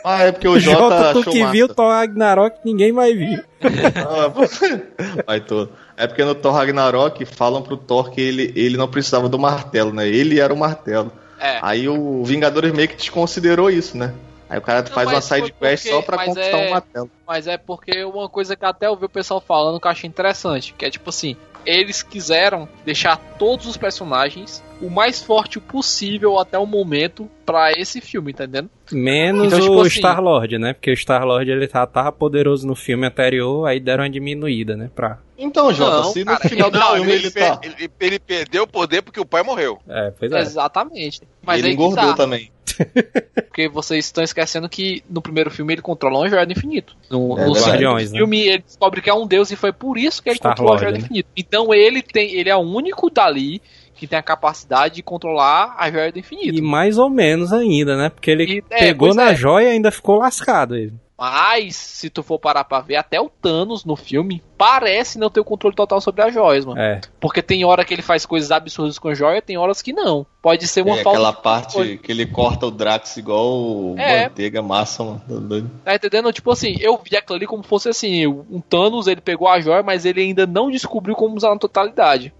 [0.04, 1.52] Ah, é porque o Jota, Jota tu que massa.
[1.52, 3.40] viu Thor Ragnarok, ninguém mais viu.
[5.24, 5.70] Vai todo.
[5.96, 9.92] É porque no Thor Ragnarok falam pro Thor que ele, ele não precisava do martelo,
[9.92, 10.08] né?
[10.08, 11.12] Ele era o martelo.
[11.40, 11.58] É.
[11.62, 14.12] Aí o Vingadores meio que desconsiderou isso, né?
[14.54, 17.10] Aí o cara não, faz uma side quest só pra conquistar é, um martelo.
[17.26, 20.08] Mas é porque uma coisa que até eu vi o pessoal falando que eu achei
[20.08, 21.36] interessante, que é tipo assim,
[21.66, 28.00] eles quiseram deixar todos os personagens o mais forte possível até o momento para esse
[28.00, 28.70] filme, entendendo?
[28.92, 30.72] Menos então, tipo o assim, Star-Lord, né?
[30.72, 34.88] Porque o Star-Lord ele tá, tava poderoso no filme anterior, aí deram uma diminuída, né?
[34.94, 35.18] Pra...
[35.36, 37.60] Então, Jota, não, se no cara, final do não, filme ele, ele, tá...
[37.60, 39.80] ele, ele, perdeu o poder porque o pai morreu.
[39.88, 40.38] É, pois é.
[40.38, 41.22] Exatamente.
[41.42, 42.14] Mas ele aí engordou tá.
[42.14, 42.52] também.
[43.46, 46.96] Porque vocês estão esquecendo que no primeiro filme ele controla uma joia do infinito.
[47.10, 48.18] No, é, no Guardiões, né?
[48.18, 50.76] filme ele descobre que é um deus e foi por isso que ele Star controla
[50.76, 51.04] a joia do né?
[51.04, 51.28] infinito.
[51.36, 53.60] Então ele tem, ele é o único dali
[53.94, 56.58] que tem a capacidade de controlar a joia do infinito.
[56.58, 58.08] E mais ou menos ainda, né?
[58.08, 59.36] Porque ele E- é, pegou na é.
[59.36, 60.74] joia e ainda ficou lascado.
[60.76, 60.92] Ele.
[61.26, 65.40] Mas, se tu for parar pra ver, até o Thanos no filme parece não ter
[65.40, 66.78] o controle total sobre as joias, mano.
[66.78, 67.00] É.
[67.18, 70.26] Porque tem hora que ele faz coisas absurdas com a joia, tem horas que não.
[70.42, 74.24] Pode ser uma É falta aquela parte que ele corta o Drax igual o É.
[74.24, 75.22] manteiga massa, mano.
[75.26, 75.68] Tá.
[75.84, 76.30] Tá entendendo?
[76.30, 79.82] Tipo assim, eu vi aquilo ali como fosse assim, um Thanos, ele pegou a joia,
[79.82, 82.34] mas ele ainda não descobriu como usar na totalidade.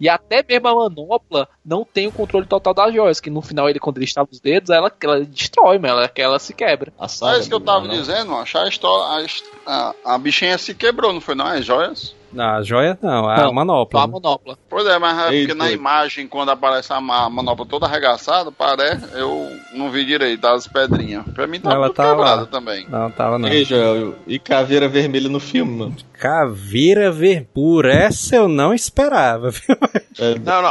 [0.00, 3.68] E até mesmo a manopla não tem o controle total das joias, que no final
[3.68, 6.92] ele, quando ele estava os dedos, ela, ela destrói, mas ela, que ela se quebra.
[6.98, 7.94] A É saga isso que eu tava não.
[7.94, 8.58] dizendo, macho.
[8.58, 9.26] A, história,
[9.66, 11.46] a, a bichinha se quebrou, não foi não?
[11.46, 12.15] As joias?
[12.36, 14.02] Na joia não, a Não, manopla.
[14.02, 14.12] A né?
[14.12, 14.58] manopla.
[14.68, 19.06] Pois é, mas é porque na imagem, quando aparece a ma- manopla toda arregaçada, parece,
[19.14, 21.24] eu não vi direito as pedrinhas.
[21.34, 22.86] Pra mim tava Ela tudo tava- quebrado também.
[22.88, 23.48] Não, tava não.
[23.48, 25.96] E, Joel, e caveira vermelha no filme, mano.
[26.18, 29.76] Caveira ver por essa eu não esperava, viu?
[30.18, 30.70] É, Não, não.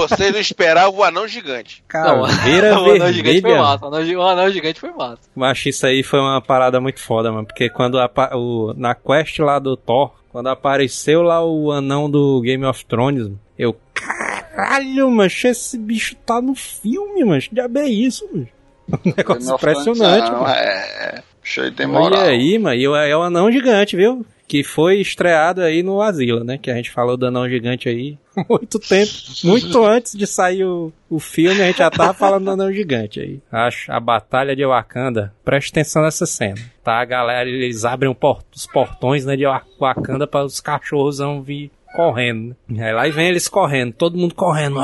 [0.00, 1.82] Você não esperava o anão gigante.
[1.88, 3.62] Caveira o anão gigante foi vermelha.
[3.62, 3.84] massa.
[3.84, 5.22] O anão gi- o anão gigante foi massa.
[5.34, 7.46] Mas isso aí foi uma parada muito foda, mano.
[7.46, 12.40] Porque quando apa- o, na quest lá do Thor, quando apareceu lá o anão do
[12.42, 13.28] Game of Thrones,
[13.58, 13.76] eu.
[13.92, 17.42] Caralho, mancho, esse bicho tá no filme, mano.
[17.42, 18.48] Que diabo é isso, mano?
[19.04, 20.54] Um negócio impressionante, Thrones, mano.
[20.54, 22.20] É, cheio tem moral.
[22.20, 22.76] Olha aí, mano.
[22.76, 24.24] E é o anão gigante, viu?
[24.48, 26.56] Que foi estreado aí no Asila, né?
[26.56, 28.16] Que a gente falou do anão gigante aí
[28.48, 29.12] muito tempo.
[29.44, 33.20] Muito antes de sair o, o filme, a gente já tava falando do anão gigante
[33.20, 33.40] aí.
[33.52, 35.34] Acho a Batalha de Wakanda.
[35.44, 36.56] Preste atenção nessa cena.
[36.82, 40.60] Tá, a galera, eles abrem o por- os portões né, de Wa- Wakanda para os
[40.62, 42.56] cachorros vão vir correndo.
[42.66, 42.86] né?
[42.88, 44.78] Aí lá vem eles correndo, todo mundo correndo.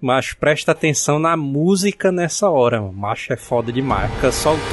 [0.00, 2.92] Mas presta atenção na música nessa hora, mano.
[2.94, 4.10] Macho é foda demais.
[4.14, 4.64] Fica soltando.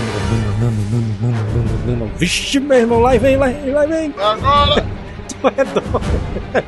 [2.16, 4.14] Vixe, meu irmão, lá e vem, lá e vem, lá e vem.
[4.18, 4.86] Agora!
[5.42, 6.66] Tu é doido.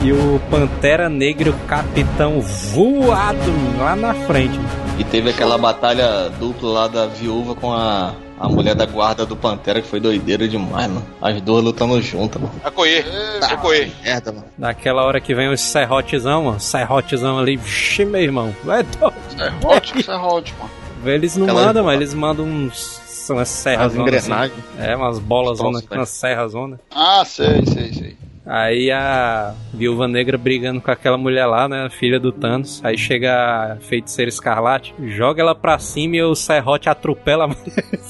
[0.00, 3.40] E o Pantera Negra e o Capitão voado
[3.78, 4.58] lá na frente.
[4.98, 9.34] E teve aquela batalha dupla lá da viúva com a, a mulher da guarda do
[9.34, 11.04] Pantera, que foi doideira demais, mano.
[11.20, 12.54] As duas lutando juntas, mano.
[12.64, 13.04] Acoê.
[13.42, 13.90] Acoê.
[14.04, 14.44] Merda, mano.
[14.56, 16.60] Naquela hora que vem os serrotezão, mano.
[16.60, 17.56] Serrotezão ali.
[17.56, 18.54] Vixe, meu irmão.
[18.64, 19.14] Vai doido.
[19.40, 20.70] É ótimo, isso é ótimo.
[21.04, 23.00] Eles não Aquela- mandam, mas eles mandam uns.
[23.28, 23.92] São umas serras.
[23.92, 24.64] As engrenagens.
[24.78, 26.80] É, umas bolas, zona, umas serras, zona.
[26.90, 28.16] Ah, sei, sei, sei.
[28.46, 31.90] Aí a viúva negra brigando com aquela mulher lá, né?
[31.90, 32.82] Filha do Thanos.
[32.82, 38.00] Aí chega a feiticeira escarlate, joga ela pra cima e o serrote atropela a mulher.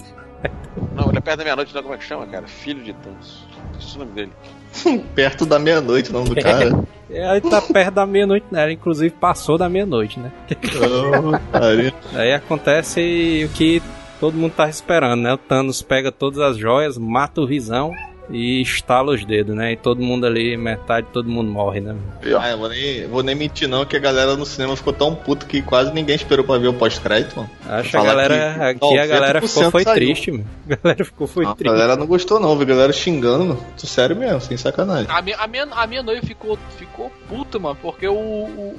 [0.94, 2.46] Não, ele é perto da meia-noite, não, como é que chama, cara?
[2.46, 3.44] Filho de Thanos.
[3.76, 4.32] Esse é o nome dele.
[5.16, 6.84] Perto da meia-noite, o nome do cara.
[7.10, 8.62] E aí tá perto da meia-noite, né?
[8.62, 10.30] Ela, inclusive passou da meia-noite, né?
[11.50, 11.90] Pariu.
[12.14, 13.82] Aí acontece o que
[14.20, 15.32] todo mundo tá esperando, né?
[15.32, 17.92] O Thanos pega todas as joias, mata o Visão
[18.30, 19.72] e estala os dedos, né?
[19.72, 21.96] E todo mundo ali, metade, todo mundo morre, né?
[22.38, 25.14] Ah, eu vou nem, vou nem mentir não, que a galera no cinema ficou tão
[25.14, 27.50] puto que quase ninguém esperou pra ver o pós-crédito, mano.
[27.66, 30.46] Acho que a galera, aqui a galera ficou foi triste, mano.
[30.68, 31.70] A galera ficou foi não, triste.
[31.70, 32.66] A galera não gostou não, viu?
[32.66, 33.66] A galera xingando, mano.
[33.80, 35.06] Tô sério mesmo, sem sacanagem.
[35.08, 38.14] A minha, a minha, a minha noiva ficou, ficou puta, mano, porque o...
[38.14, 38.76] o,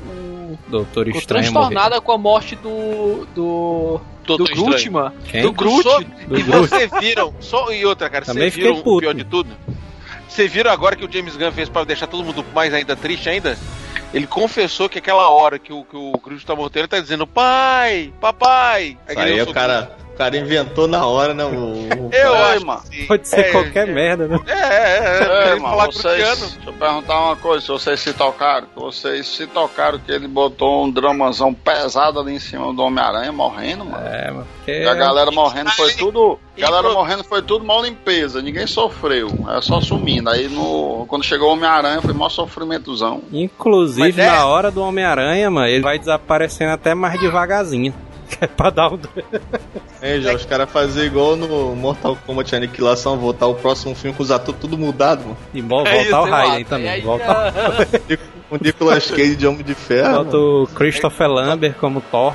[0.53, 2.01] o Doutor ficou Estranho transtornada morreu.
[2.01, 3.25] com a morte do...
[3.33, 4.01] do...
[4.37, 4.91] Do Doutor Estranho.
[4.91, 5.13] mano.
[5.25, 5.41] Quem?
[5.41, 5.83] Do Groot.
[5.83, 6.67] Só- Do e Groot.
[6.69, 8.99] vocês viram, só e outra, cara, Também vocês viram o puto.
[9.01, 9.49] pior de tudo?
[10.27, 13.27] Vocês viram agora que o James Gunn fez pra deixar todo mundo mais ainda triste
[13.29, 13.57] ainda?
[14.13, 17.27] Ele confessou que aquela hora que o, que o Groot tá morto, ele tá dizendo
[17.27, 18.97] pai, papai.
[19.07, 21.45] Aí eu o cara, o cara inventou na hora, né?
[21.45, 22.81] O, Eu Ei, acho mano.
[22.91, 23.05] sim.
[23.07, 24.39] Pode ser É, qualquer é, merda, né?
[24.45, 25.51] É, é, é.
[25.51, 29.25] É, mano, falar vocês, deixa eu perguntar uma coisa, se vocês se tocaram, que vocês
[29.27, 34.05] se tocaram que ele botou um dramazão pesado ali em cima do Homem-Aranha morrendo, mano.
[34.05, 34.47] É, mano.
[34.57, 36.37] Porque E a galera morrendo foi tudo.
[36.57, 39.29] A galera morrendo foi tudo mal limpeza, ninguém sofreu.
[39.55, 40.29] É só sumindo.
[40.29, 43.21] Aí no, quando chegou o Homem-Aranha foi maior sofrimentozão.
[43.31, 47.93] Inclusive, Mas é- na hora do Homem-Aranha, mano, ele vai desaparecendo até mais devagarzinho.
[48.41, 48.99] É pra dar um.
[50.01, 54.23] É, já, os caras fazer igual no Mortal Kombat Aniquilação, voltar o próximo filme com
[54.23, 55.37] os atores tudo mudado, mano.
[55.53, 56.89] E bom, É isso, voltar o eu Raiden também.
[56.89, 57.03] Aí,
[58.49, 60.23] O Nicolas Cage de Homem de Ferro.
[60.23, 62.33] volta o Christopher Lambert como Thor.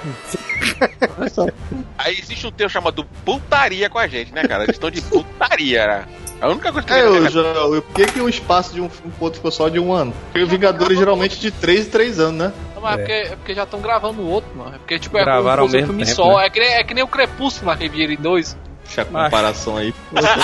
[1.96, 4.64] Aí existe um termo chamado putaria com a gente, né, cara?
[4.64, 5.86] Eles estão de putaria.
[5.86, 6.04] né?
[6.44, 7.42] A única coisa que É, eu eu já,
[7.80, 10.12] por que, que o espaço de um filme pro outro ficou só de um ano?
[10.24, 12.52] Porque o Vingadores geralmente de 3 em 3 anos, né?
[12.74, 12.94] Não, mas é.
[12.94, 12.98] É.
[12.98, 14.74] porque, é porque já estão gravando o outro, mano.
[14.74, 16.36] É porque, tipo, é Gravaram fosse um mesmo filme tempo, só.
[16.36, 16.46] né?
[16.46, 18.54] É, que nem, é que nem o Crepúsculo, dividido em dois.
[18.84, 19.94] Deixa a comparação aí.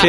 [0.01, 0.09] Se,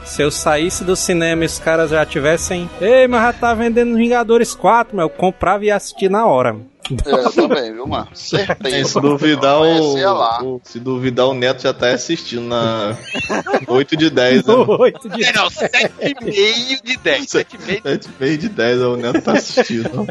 [0.04, 2.70] se eu saísse do cinema e os caras já tivessem.
[2.80, 6.56] Ei, mas já tá vendendo Vingadores 4, mas eu comprava e ia assistir na hora.
[7.04, 8.08] É, também, viu, mano?
[8.14, 8.88] Certeza.
[8.88, 12.96] Se duvidar, o, o- se duvidar, o Neto já tá assistindo na
[13.66, 14.54] 8 de 10, né?
[14.78, 17.26] 8 de É, não, 7,5 de 10.
[17.26, 20.06] 7,5 7 meio de 10, o Neto tá assistindo.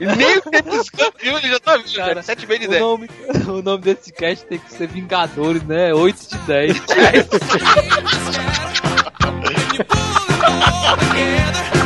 [0.00, 2.24] Nem o Gunn viu, ele já tá vindo, Cara, cara.
[2.36, 2.82] 7,5 de O 10.
[2.82, 3.10] nome,
[3.48, 5.92] o nome desse cast tem que ser Vingadores, né?
[5.94, 6.82] 8 de 10.